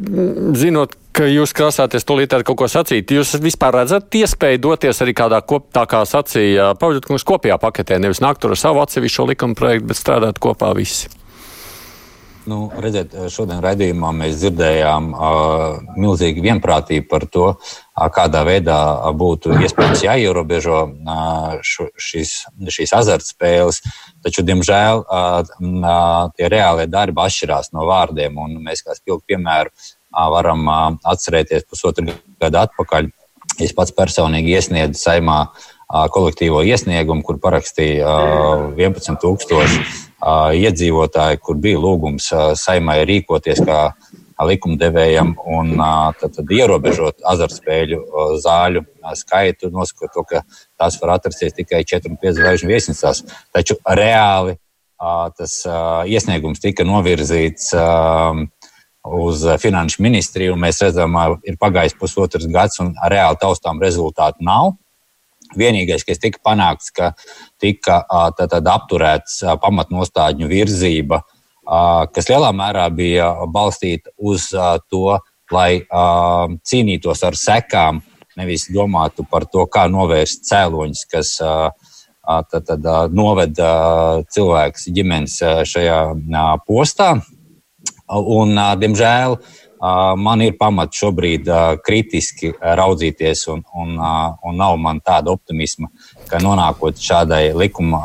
[0.56, 5.14] zinot, ka jūs krāsāties tūlīt ar kaut ko sacīt, jūs vispār redzat iespēju doties arī
[5.18, 9.28] kādā kop, tā kā sacīja Pauļot kungs kopējā paketē, nevis nākt tur ar savu atsevišķo
[9.32, 11.10] likuma projektu, bet strādāt kopā visi.
[12.48, 18.78] Nu, redziet, šodien raidījumā mēs dzirdējām uh, milzīgu vienprātību par to, uh, kādā veidā
[19.18, 22.32] būtu iespējams jāierobežo uh, šo, šīs,
[22.78, 23.82] šīs azartspēles.
[24.24, 28.40] Taču, diemžēl, uh, uh, tie reālie darbi atšķirās no vārdiem.
[28.64, 30.82] Mēs kā spilgtu piemēru uh, varam uh,
[31.12, 33.12] atcerēties pusotru gadu atpakaļ.
[33.64, 41.78] Es pats personīgi iesniedzu saimā uh, kolektīvo iesniegumu, kur parakstīja uh, 11,000 iedzīvotāji, kur bija
[41.78, 43.82] lūgums saimai rīkoties kā
[44.38, 45.72] likumdevējam un
[46.20, 47.98] tad, tad ierobežot azartspēļu
[48.42, 48.84] zāļu
[49.18, 50.42] skaitu, nosakot to, ka
[50.78, 53.24] tās var atrasties tikai 4 un 5 zvaigžņu viesnīcās.
[53.54, 54.58] Taču reāli
[55.38, 55.54] tas
[56.10, 57.72] iesniegums tika novirzīts
[59.08, 61.14] uz finanšu ministriju, un mēs redzam,
[61.46, 64.74] ir pagājis pusotrs gads, un reāli taustām rezultātu nav.
[65.56, 67.12] Vienīgais, kas tika panākts, ka
[67.60, 68.02] tika
[68.36, 71.22] tātad, apturēts pamatnostādņu virzība,
[72.12, 74.50] kas lielā mērā bija balstīta uz
[74.90, 75.18] to,
[75.52, 75.80] lai
[76.68, 78.02] cīnītos ar sekām,
[78.38, 83.56] nevis domātu par to, kā novērst cēloņus, kas tad, tad, noved
[84.34, 86.02] cilvēks ģimenes šajā
[86.68, 87.14] postā.
[88.08, 89.36] Un, diemžēl,
[89.80, 91.48] man ir pamats šobrīd
[91.84, 95.90] kritiski raudzīties, un, un, un nav man tāda optimisma,
[96.28, 98.00] ka nonākot šādai likuma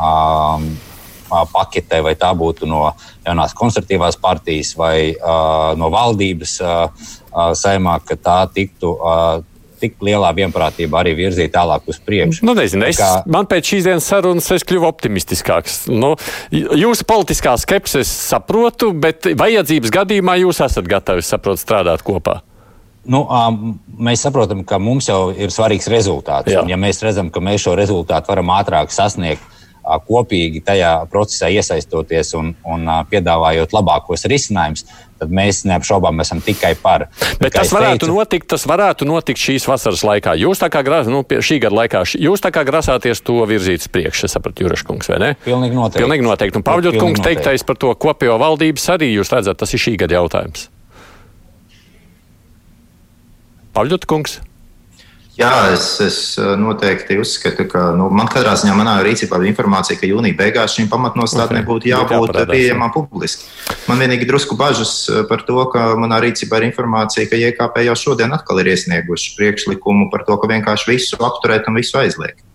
[1.54, 2.92] paketē, vai tā būtu no
[3.26, 5.16] jaunās konservatīvās partijas vai
[5.80, 6.60] no valdības
[7.58, 8.94] saimā, ka tā tiktu
[9.84, 12.46] tik lielā vienprātībā arī virzīt tālāk uz priekšu.
[12.48, 13.12] Nu, nezinu, es, kā...
[13.30, 15.84] Man pēc šīs dienas sarunas es kļuvu optimistiskāks.
[15.92, 16.14] Nu,
[16.54, 22.40] jūsu politiskā skepse es saprotu, bet vajadzības gadījumā jūs esat gatavi saprot, strādāt kopā.
[23.04, 26.54] Nu, um, mēs saprotam, ka mums jau ir svarīgs rezultāts.
[26.54, 29.44] Ja mēs redzam, ka mēs šo rezultātu varam ātrāk sasniegt,
[30.08, 34.86] kopīgi tajā procesā iesaistoties un, un piedāvājot labākos risinājumus,
[35.20, 37.08] tad mēs neapšaubām esam tikai par.
[37.42, 40.36] Bet tas varētu, teicu, notikt, tas varētu notikt šīs vasaras laikā.
[40.40, 44.32] Jūs tā kā, nu, šī gada laikā, jūs tā kā grasāties to virzīt uz priekšu,
[44.32, 45.34] sapratu, Juraškungs, vai ne?
[45.44, 46.04] Pilnīgi noteikti.
[46.04, 46.60] Pilnīgi noteikti.
[46.60, 50.20] Un Pāvļot kungs teiktais par to kopējo valdības arī jūs redzat, tas ir šī gada
[50.22, 50.70] jautājums.
[53.74, 54.40] Pāvļot kungs.
[55.34, 59.98] Jā, es, es eh, noteikti uzskatu, ka nu, man katrā ziņā manā rīcībā ir informācija,
[59.98, 61.70] ka jūnija beigās šīm pamatnostādnēm okay.
[61.72, 63.50] būtu jābūt pieejamām publiski.
[63.90, 67.98] Man vienīgi drusku bažas eh, par to, ka manā rīcībā ir informācija, ka JKP jau
[68.04, 72.46] šodien atkal ir iesnieguši priekšlikumu par to, ka vienkārši visu apturēt un visu aizliegt.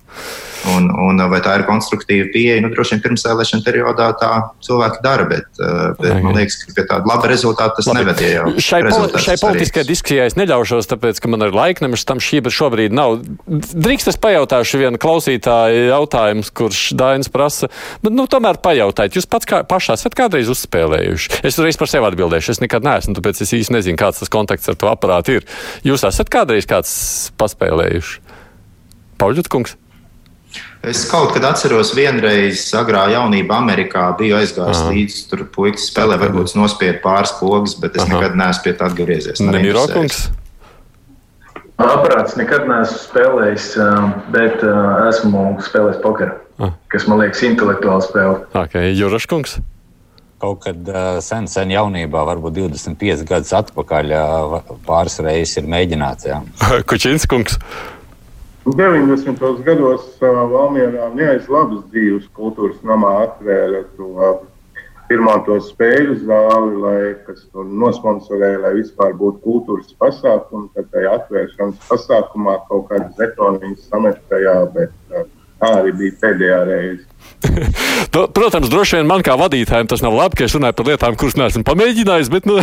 [0.76, 2.60] Un, un vai tā ir konstruktīva pieeja?
[2.64, 4.30] Nu, droši vien pirmsvēlēšana periodā tā
[4.64, 8.44] cilvēki dara, bet, uh, bet man liekas, ka pie tāda laba rezultāta tas nevedīja.
[8.62, 12.56] Šai, poli šai politiskajai diskusijai es neļaušos, tāpēc, ka man ir laiknemis tam šī, bet
[12.56, 13.18] šobrīd nav.
[13.48, 17.70] Drīkst es pajautāšu vienu klausītāju jautājumu, kurš Dainis prasa,
[18.04, 21.42] bet nu, tomēr pajautājiet, jūs pats kā, pašā esat kādreiz uzspēlējuši?
[21.42, 24.70] Es uzreiz par sevi atbildēšu, es nekad neesmu, tāpēc es īsti nezinu, kāds tas kontakts
[24.70, 25.50] ar to aparātu ir.
[25.86, 26.94] Jūs esat kādreiz kāds
[27.40, 28.24] paspēlējuši?
[29.18, 29.74] Pauļut kungs?
[30.88, 34.90] Es kaut kad atceros, vienreiz agrā jaunībā Amerikā biju aizgājis Aha.
[34.94, 38.12] līdz tur puikas spēlē, varbūt nospiedu pāris pogas, bet es Aha.
[38.14, 39.42] nekad neesmu pie tā atgriezies.
[39.42, 40.28] Nemīrokungs?
[41.82, 43.66] Aparāts nekad neesmu spēlējis,
[44.34, 44.62] bet
[45.08, 46.72] esmu spēlējis pokeru, ah.
[46.94, 48.40] kas man liekas intelektuāli spēle.
[48.64, 48.94] Okay.
[48.98, 49.58] Juraškungs?
[50.38, 50.90] Kaut kad
[51.26, 54.12] sen, sen jaunībā, varbūt 25 gadus atpakaļ,
[54.86, 56.30] pāris reizes ir mēģināts.
[56.90, 57.58] Kučinskungs?
[58.76, 59.62] 90.
[59.64, 64.08] gados Valmjerā neaiz labas dzīves kultūras namā atvēra to
[65.08, 70.68] pirmā to spēļu zāli, lai, kas to nosponsorēja, lai vispār būtu kultūras pasākumi.
[70.74, 74.92] Tad tajā atvēršanas pasākumā kaut kādas betoniņas samet tajā, bet
[75.62, 77.06] tā arī bija pēdējā reize.
[78.36, 81.36] Protams, droši vien man kā vadītājam tas nav labi, ka es runāju par lietām, kuras
[81.38, 82.58] neesmu pamēģinājis, bet nu,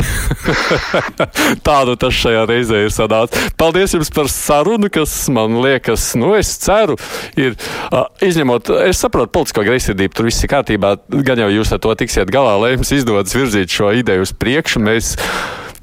[1.67, 3.51] tādu tas šajā reizē ir sanācis.
[3.59, 6.97] Paldies jums par sarunu, kas man liekas, nu, es ceru,
[7.39, 10.95] ir uh, izņemot, es saprotu politisko greizsirdību, tur viss ir kārtībā,
[11.27, 14.83] gan jau jūs ar to tiksiet galā, lai jums izdodas virzīt šo ideju uz priekšu.
[14.85, 15.15] Mēs,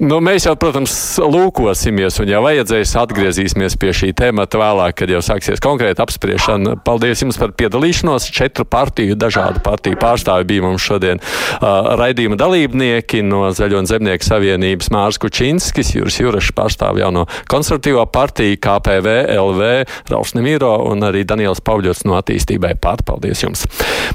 [0.03, 5.21] Nu, mēs jau, protams, lūkosimies, un, ja vajadzēs, atgriezīsimies pie šī temata vēlāk, kad jau
[5.23, 6.73] sāksies konkrēta apspriešana.
[6.83, 8.27] Paldies jums par piedalīšanos.
[8.35, 14.27] Četru partiju, dažādu partiju pārstāvi bija mums šodien uh, raidījuma dalībnieki no Zaļo un Zemnieku
[14.27, 19.71] savienības Mārs Kučinskis, Juris Jurašs pārstāv jauno konservatīvo partiju, KPV, LV,
[20.11, 23.05] Rauls Nemīro un arī Daniels Pauļots no attīstībai pār.
[23.07, 23.63] Paldies jums!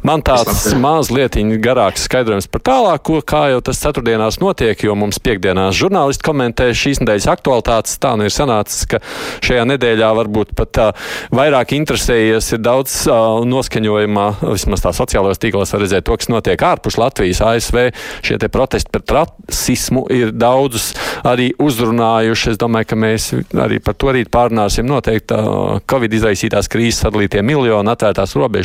[0.06, 5.48] Man tāds mazliet garāks skaidrojums par tālāko, kā jau tas ceturtdienās notiek, jo mums piekdienā
[5.48, 7.98] dienās žurnālisti komentē šīs nedēļas aktualitātes.
[8.00, 9.00] Tā nu ir sanācis, ka
[9.44, 15.74] šajā nedēļā varbūt pat uh, vairāk interesējies ir daudz uh, noskaņojumā, vismaz tā sociālajos tīklos
[15.74, 17.80] var redzēt to, kas notiek ārpus Latvijas, ASV.
[18.26, 20.92] Šie te protesti pret rasismu ir daudzus
[21.26, 22.54] arī uzrunājuši.
[22.54, 23.30] Es domāju, ka mēs
[23.66, 28.58] arī par to rīt pārunāsim noteikti uh, Covid izraisītās krīzes sadalītie miljoni, atvērtās robežas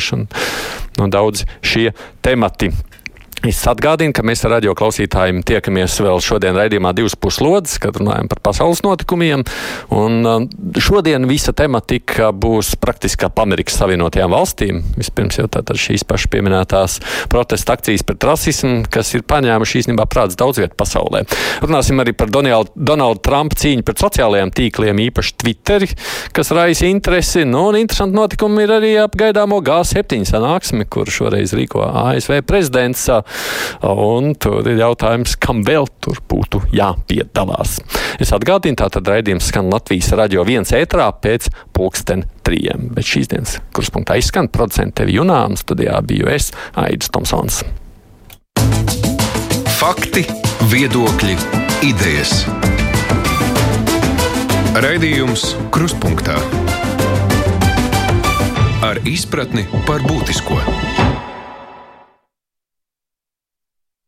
[0.98, 2.70] no daudz šie temati.
[3.44, 8.30] Es atgādinu, ka mēs ar radio klausītājiem tiekamies vēl šodien raidījumā divas puslodes, kad runājam
[8.30, 9.42] par pasaules notikumiem.
[9.92, 10.46] Un um,
[10.80, 14.78] šodien visa tematika būs praktiski ap Amerikas Savienotajām valstīm.
[14.96, 16.94] Vispirms jau tātad šīs pašas pieminētās
[17.28, 21.26] protesta akcijas pret rasismu, kas ir paņēmuši īstenībā prāts daudz vietu pasaulē.
[21.66, 25.90] Runāsim arī par Donaldu Trumpu cīņu pret sociālajiem tīkliem, īpaši Twitteri,
[26.32, 27.44] kas raisa interesi.
[27.44, 33.04] Nu, un interesanti notikumi ir arī ap gaidāmo G7 sanāksmi, kur šoreiz rīko ASV prezidents.
[33.84, 37.78] Un tur ir jautājums, kam vēl tur būtu jāpiedalās.
[38.22, 42.90] Es atgādinu, tātad raidījums skan Latvijas radio viens ētrā pēc pulksten trījiem.
[42.94, 47.62] Bet šīs dienas kurspunktā izskan producents Tevi Junāns, studijā biju es, Aidis Tomsons.
[49.74, 50.24] Fakti,
[50.70, 51.34] viedokļi,
[51.90, 52.44] idejas.
[54.74, 56.38] Raidījums Krustpunktā
[58.84, 60.58] ar izpratni par būtisko.